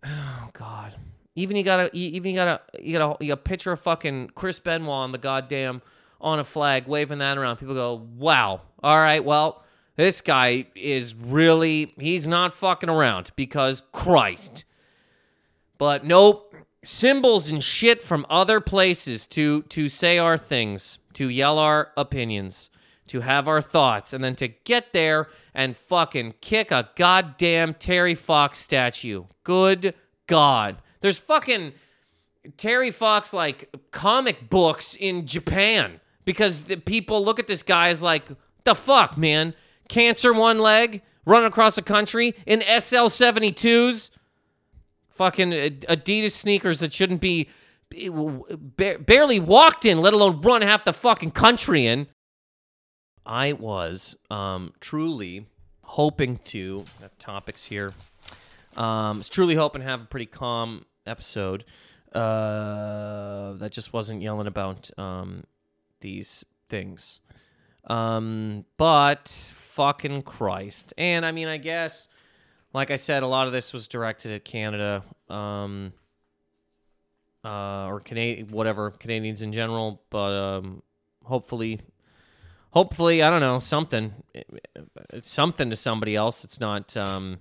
Oh 0.09 0.49
God. 0.51 0.95
Even 1.35 1.57
you 1.57 1.63
got 1.63 1.79
a 1.79 1.95
even 1.95 2.31
you 2.31 2.37
got 2.37 2.47
a 2.47 2.81
you 2.81 2.97
got 2.97 3.21
a, 3.21 3.23
you 3.23 3.27
got 3.27 3.33
a 3.35 3.43
picture 3.43 3.71
of 3.71 3.79
fucking 3.81 4.31
Chris 4.33 4.57
Benoit 4.57 4.89
on 4.89 5.11
the 5.11 5.19
goddamn 5.19 5.83
on 6.19 6.39
a 6.39 6.43
flag 6.43 6.87
waving 6.87 7.19
that 7.19 7.37
around. 7.37 7.57
People 7.57 7.75
go, 7.75 8.07
"Wow. 8.17 8.61
All 8.81 8.97
right, 8.97 9.23
well, 9.23 9.63
this 9.95 10.21
guy 10.21 10.65
is 10.73 11.13
really 11.13 11.93
he's 11.99 12.27
not 12.27 12.51
fucking 12.51 12.89
around 12.89 13.29
because 13.35 13.83
Christ." 13.91 14.65
But 15.77 16.03
nope, 16.03 16.54
symbols 16.85 17.51
and 17.51 17.63
shit 17.63 18.01
from 18.01 18.25
other 18.29 18.61
places 18.61 19.27
to 19.27 19.63
to 19.63 19.89
say 19.89 20.17
our 20.17 20.37
things, 20.37 20.99
to 21.13 21.29
yell 21.29 21.59
our 21.59 21.91
opinions, 21.97 22.69
to 23.07 23.21
have 23.21 23.47
our 23.47 23.61
thoughts, 23.61 24.13
and 24.13 24.23
then 24.23 24.35
to 24.35 24.47
get 24.47 24.93
there 24.93 25.27
and 25.53 25.75
fucking 25.75 26.35
kick 26.41 26.71
a 26.71 26.89
goddamn 26.95 27.73
Terry 27.73 28.15
Fox 28.15 28.59
statue. 28.59 29.25
Good 29.43 29.93
God. 30.27 30.77
There's 31.01 31.19
fucking 31.19 31.73
Terry 32.57 32.91
Fox 32.91 33.33
like 33.33 33.73
comic 33.91 34.49
books 34.49 34.95
in 34.95 35.25
Japan 35.27 35.99
because 36.25 36.63
the 36.63 36.77
people 36.77 37.23
look 37.23 37.39
at 37.39 37.47
this 37.47 37.63
guy 37.63 37.89
as 37.89 38.01
like, 38.01 38.25
the 38.63 38.75
fuck, 38.75 39.17
man? 39.17 39.53
Cancer 39.87 40.33
one 40.33 40.59
leg, 40.59 41.03
running 41.25 41.47
across 41.47 41.75
the 41.75 41.81
country 41.81 42.35
in 42.45 42.61
SL 42.61 43.07
72s. 43.07 44.09
Fucking 45.15 45.51
Adidas 45.51 46.31
sneakers 46.31 46.79
that 46.81 46.93
shouldn't 46.93 47.21
be 47.21 47.49
barely 47.89 49.39
walked 49.39 49.85
in, 49.85 49.99
let 49.99 50.13
alone 50.13 50.41
run 50.41 50.61
half 50.61 50.83
the 50.83 50.93
fucking 50.93 51.31
country 51.31 51.87
in. 51.87 52.07
I 53.25 53.53
was 53.53 54.15
um, 54.29 54.73
truly 54.79 55.47
hoping 55.81 56.39
to 56.45 56.83
topics 57.17 57.65
here. 57.65 57.93
Um, 58.75 59.19
was 59.19 59.29
truly 59.29 59.55
hoping 59.55 59.81
to 59.81 59.87
have 59.87 60.01
a 60.01 60.05
pretty 60.05 60.25
calm 60.25 60.85
episode 61.05 61.63
uh, 62.13 63.53
that 63.53 63.71
just 63.71 63.93
wasn't 63.93 64.21
yelling 64.21 64.47
about 64.47 64.89
um, 64.97 65.45
these 66.01 66.43
things. 66.69 67.21
Um, 67.87 68.65
but 68.77 69.29
fucking 69.55 70.23
Christ. 70.23 70.93
And 70.97 71.25
I 71.25 71.31
mean, 71.31 71.47
I 71.47 71.57
guess, 71.57 72.09
like 72.75 72.91
I 72.91 72.97
said, 72.97 73.23
a 73.23 73.27
lot 73.27 73.47
of 73.47 73.53
this 73.53 73.71
was 73.71 73.87
directed 73.87 74.33
at 74.33 74.43
Canada, 74.43 75.01
um, 75.29 75.93
uh, 77.45 77.87
or 77.87 78.01
Canadian, 78.01 78.49
whatever, 78.49 78.91
Canadians 78.91 79.41
in 79.41 79.53
general. 79.53 80.01
But 80.09 80.33
um, 80.33 80.83
hopefully, 81.23 81.79
hopefully, 82.71 83.23
I 83.23 83.29
don't 83.29 83.39
know, 83.39 83.59
something, 83.59 84.13
it's 85.13 85.31
something 85.31 85.69
to 85.69 85.77
somebody 85.77 86.17
else. 86.17 86.43
It's 86.43 86.59
not 86.59 86.97
um, 86.97 87.37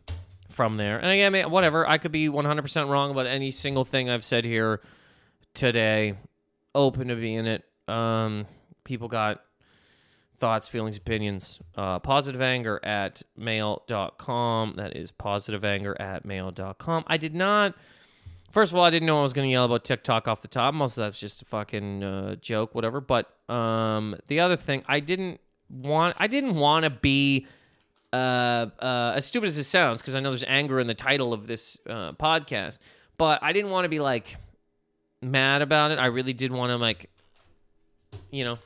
from 0.51 0.77
there. 0.77 0.99
And 0.99 1.11
again, 1.11 1.51
whatever, 1.51 1.85
I 1.85 1.99
could 1.99 2.12
be 2.12 2.29
100% 2.29 2.88
wrong 2.88 3.11
about 3.11 3.27
any 3.27 3.51
single 3.51 3.85
thing 3.85 4.09
I've 4.09 4.25
said 4.25 4.44
here 4.44 4.83
today. 5.53 6.14
Open 6.77 7.09
to 7.09 7.16
being 7.16 7.47
it. 7.47 7.64
Um, 7.88 8.47
people 8.85 9.09
got 9.09 9.42
thoughts, 10.38 10.68
feelings, 10.68 10.97
opinions. 10.97 11.61
Uh, 11.77 11.99
positive 11.99 12.40
anger 12.40 12.81
at 12.83 13.23
mail.com. 13.37 14.75
That 14.77 14.97
is 14.97 15.11
positive 15.11 15.64
anger 15.64 15.97
at 16.01 16.25
mail.com. 16.25 17.05
I 17.07 17.16
did 17.16 17.35
not. 17.35 17.75
First 18.51 18.73
of 18.73 18.79
all, 18.79 18.85
I 18.85 18.90
didn't 18.90 19.07
know 19.07 19.18
I 19.18 19.23
was 19.23 19.33
going 19.33 19.49
to 19.49 19.53
yell 19.53 19.64
about 19.64 19.85
TikTok 19.85 20.29
off 20.29 20.40
the 20.40 20.49
top. 20.49 20.75
Most 20.75 20.97
of 20.97 21.03
that's 21.03 21.18
just 21.18 21.42
a 21.42 21.44
fucking 21.44 22.05
uh, 22.05 22.35
joke, 22.37 22.75
whatever. 22.75 23.01
But 23.01 23.29
um, 23.49 24.16
the 24.29 24.40
other 24.40 24.57
thing, 24.57 24.85
I 24.87 25.01
didn't 25.01 25.40
want. 25.68 26.16
I 26.18 26.29
didn't 26.29 26.55
want 26.55 26.85
to 26.85 26.90
be 26.90 27.49
uh, 28.12 28.66
uh, 28.79 29.12
as 29.16 29.27
stupid 29.27 29.47
as 29.47 29.59
it 29.59 29.64
sounds, 29.64 30.03
because 30.03 30.14
I 30.14 30.20
know 30.20 30.31
there's 30.31 30.44
anger 30.47 30.79
in 30.79 30.87
the 30.87 30.94
title 30.94 31.33
of 31.33 31.49
this 31.49 31.79
uh, 31.88 32.12
podcast. 32.12 32.79
But 33.16 33.42
I 33.42 33.53
didn't 33.53 33.70
want 33.70 33.87
to 33.87 33.88
be 33.88 33.99
like 34.01 34.37
mad 35.20 35.62
about 35.62 35.90
it. 35.90 35.99
I 35.99 36.07
really 36.07 36.33
did 36.33 36.53
want 36.53 36.70
to 36.70 36.77
like, 36.77 37.11
you 38.31 38.44
know, 38.44 38.59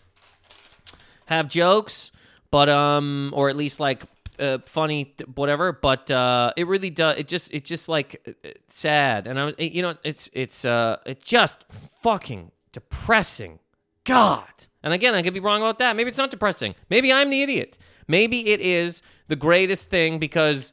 have 1.29 1.47
jokes, 1.49 2.11
but 2.51 2.71
um, 2.71 3.33
or 3.35 3.51
at 3.51 3.57
least 3.57 3.81
like 3.81 4.03
uh, 4.39 4.59
funny, 4.65 5.15
whatever. 5.35 5.73
But 5.73 6.11
uh, 6.11 6.55
it 6.57 6.67
really 6.67 6.89
does. 6.89 7.19
It 7.19 7.29
just, 7.29 7.53
it 7.53 7.67
just 7.67 7.87
like 7.87 8.23
uh, 8.27 8.49
sad, 8.69 9.27
and 9.27 9.39
I 9.39 9.45
was, 9.45 9.55
you 9.59 9.83
know, 9.83 9.95
it's, 10.05 10.31
it's, 10.33 10.65
uh, 10.65 10.97
it's 11.05 11.29
just 11.29 11.65
fucking 12.03 12.51
depressing. 12.73 13.59
God. 14.05 14.49
And 14.83 14.95
again, 14.95 15.15
I 15.15 15.21
could 15.21 15.35
be 15.35 15.41
wrong 15.41 15.61
about 15.61 15.79
that. 15.81 15.97
Maybe 15.97 16.09
it's 16.09 16.17
not 16.17 16.31
depressing. 16.31 16.75
Maybe 16.89 17.13
I'm 17.13 17.29
the 17.29 17.43
idiot. 17.43 17.79
Maybe 18.07 18.49
it 18.49 18.61
is 18.61 19.03
the 19.27 19.37
greatest 19.37 19.91
thing 19.91 20.19
because 20.19 20.73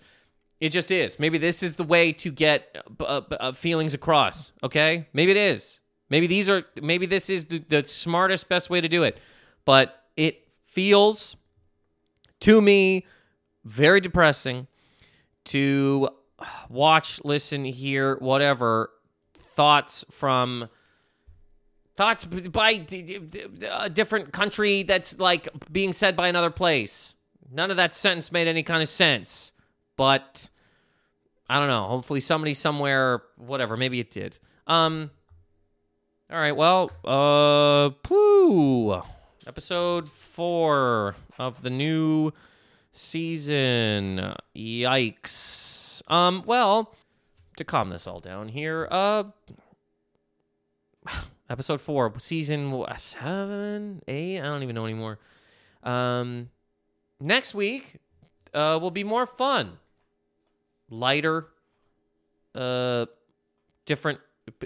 it 0.62 0.70
just 0.70 0.90
is. 0.90 1.20
Maybe 1.20 1.38
this 1.38 1.62
is 1.62 1.76
the 1.76 1.84
way 1.84 2.14
to 2.14 2.32
get 2.32 2.78
uh, 3.02 3.04
uh, 3.04 3.22
uh 3.38 3.52
feelings 3.52 3.94
across. 3.94 4.54
Okay, 4.64 5.08
maybe 5.12 5.32
it 5.32 5.38
is. 5.38 5.82
Maybe 6.10 6.28
these 6.28 6.50
are. 6.50 6.64
Maybe 6.82 7.08
this 7.08 7.30
is 7.30 7.48
the, 7.48 7.60
the 7.60 7.84
smartest, 7.84 8.48
best 8.48 8.70
way 8.70 8.80
to 8.80 8.88
do 8.88 9.04
it. 9.04 9.18
But 9.66 10.02
it 10.16 10.45
feels 10.76 11.38
to 12.42 12.62
me 12.62 13.06
very 13.64 14.02
depressing 14.02 14.68
to 15.46 16.10
watch, 16.70 17.22
listen, 17.24 17.64
hear, 17.64 18.18
whatever 18.18 18.92
thoughts 19.40 20.04
from 20.12 20.70
thoughts 21.96 22.26
by 22.26 22.86
a 23.72 23.90
different 23.90 24.34
country 24.34 24.84
that's 24.84 25.18
like 25.18 25.48
being 25.72 25.94
said 25.94 26.16
by 26.16 26.28
another 26.28 26.50
place. 26.50 27.14
None 27.50 27.72
of 27.72 27.78
that 27.78 27.96
sentence 27.96 28.34
made 28.34 28.50
any 28.50 28.64
kind 28.64 28.84
of 28.84 28.90
sense. 28.90 29.54
But 29.96 30.50
I 31.48 31.58
don't 31.58 31.70
know. 31.70 31.88
Hopefully 31.88 32.20
somebody 32.20 32.54
somewhere 32.54 33.24
whatever, 33.38 33.78
maybe 33.78 34.02
it 34.02 34.12
did. 34.12 34.38
Um 34.68 35.10
all 36.30 36.38
right, 36.38 36.56
well, 36.56 36.92
uh 37.06 37.92
poo 38.04 39.02
episode 39.48 40.10
four 40.10 41.16
of 41.38 41.62
the 41.62 41.70
new 41.70 42.32
season. 42.94 44.34
Yikes. 44.56 46.02
Um, 46.08 46.44
well, 46.46 46.96
to 47.58 47.64
calm 47.64 47.90
this 47.90 48.08
all 48.08 48.20
down 48.20 48.50
here, 48.50 48.88
uh, 48.90 49.24
episode 51.50 51.80
four, 51.80 52.14
season 52.18 52.86
seven, 52.98 54.02
eight, 54.08 54.40
I 54.40 54.44
don't 54.44 54.64
even 54.64 54.76
know 54.76 54.86
anymore. 54.86 55.20
Um, 55.84 56.50
next 57.20 57.54
week, 57.54 57.98
uh, 58.54 58.80
will 58.82 58.92
be 58.92 59.04
more 59.04 59.26
fun, 59.26 59.78
lighter, 60.90 61.48
uh, 62.56 63.06
different, 63.86 64.20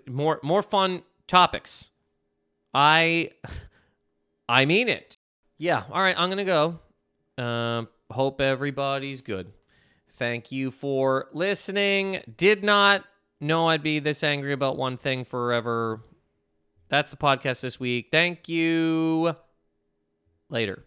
more 0.08 0.40
more 0.44 0.62
fun 0.62 1.04
topics. 1.28 1.92
I 2.74 3.32
I 4.50 4.66
mean 4.66 4.90
it. 4.90 5.16
Yeah. 5.60 5.84
All 5.92 6.02
right. 6.02 6.16
I'm 6.18 6.30
going 6.30 6.44
to 6.44 6.44
go. 6.44 6.80
Uh, 7.38 7.86
hope 8.12 8.42
everybody's 8.42 9.22
good. 9.22 9.52
Thank 10.14 10.52
you 10.52 10.72
for 10.72 11.28
listening. 11.32 12.22
Did 12.36 12.64
not 12.64 13.06
know 13.40 13.68
I'd 13.68 13.84
be 13.84 14.00
this 14.00 14.24
angry 14.24 14.52
about 14.52 14.76
one 14.76 14.98
thing 14.98 15.24
forever. 15.24 16.02
That's 16.90 17.12
the 17.12 17.18
podcast 17.18 17.62
this 17.62 17.80
week. 17.80 18.08
Thank 18.12 18.50
you. 18.50 19.36
Later. 20.50 20.84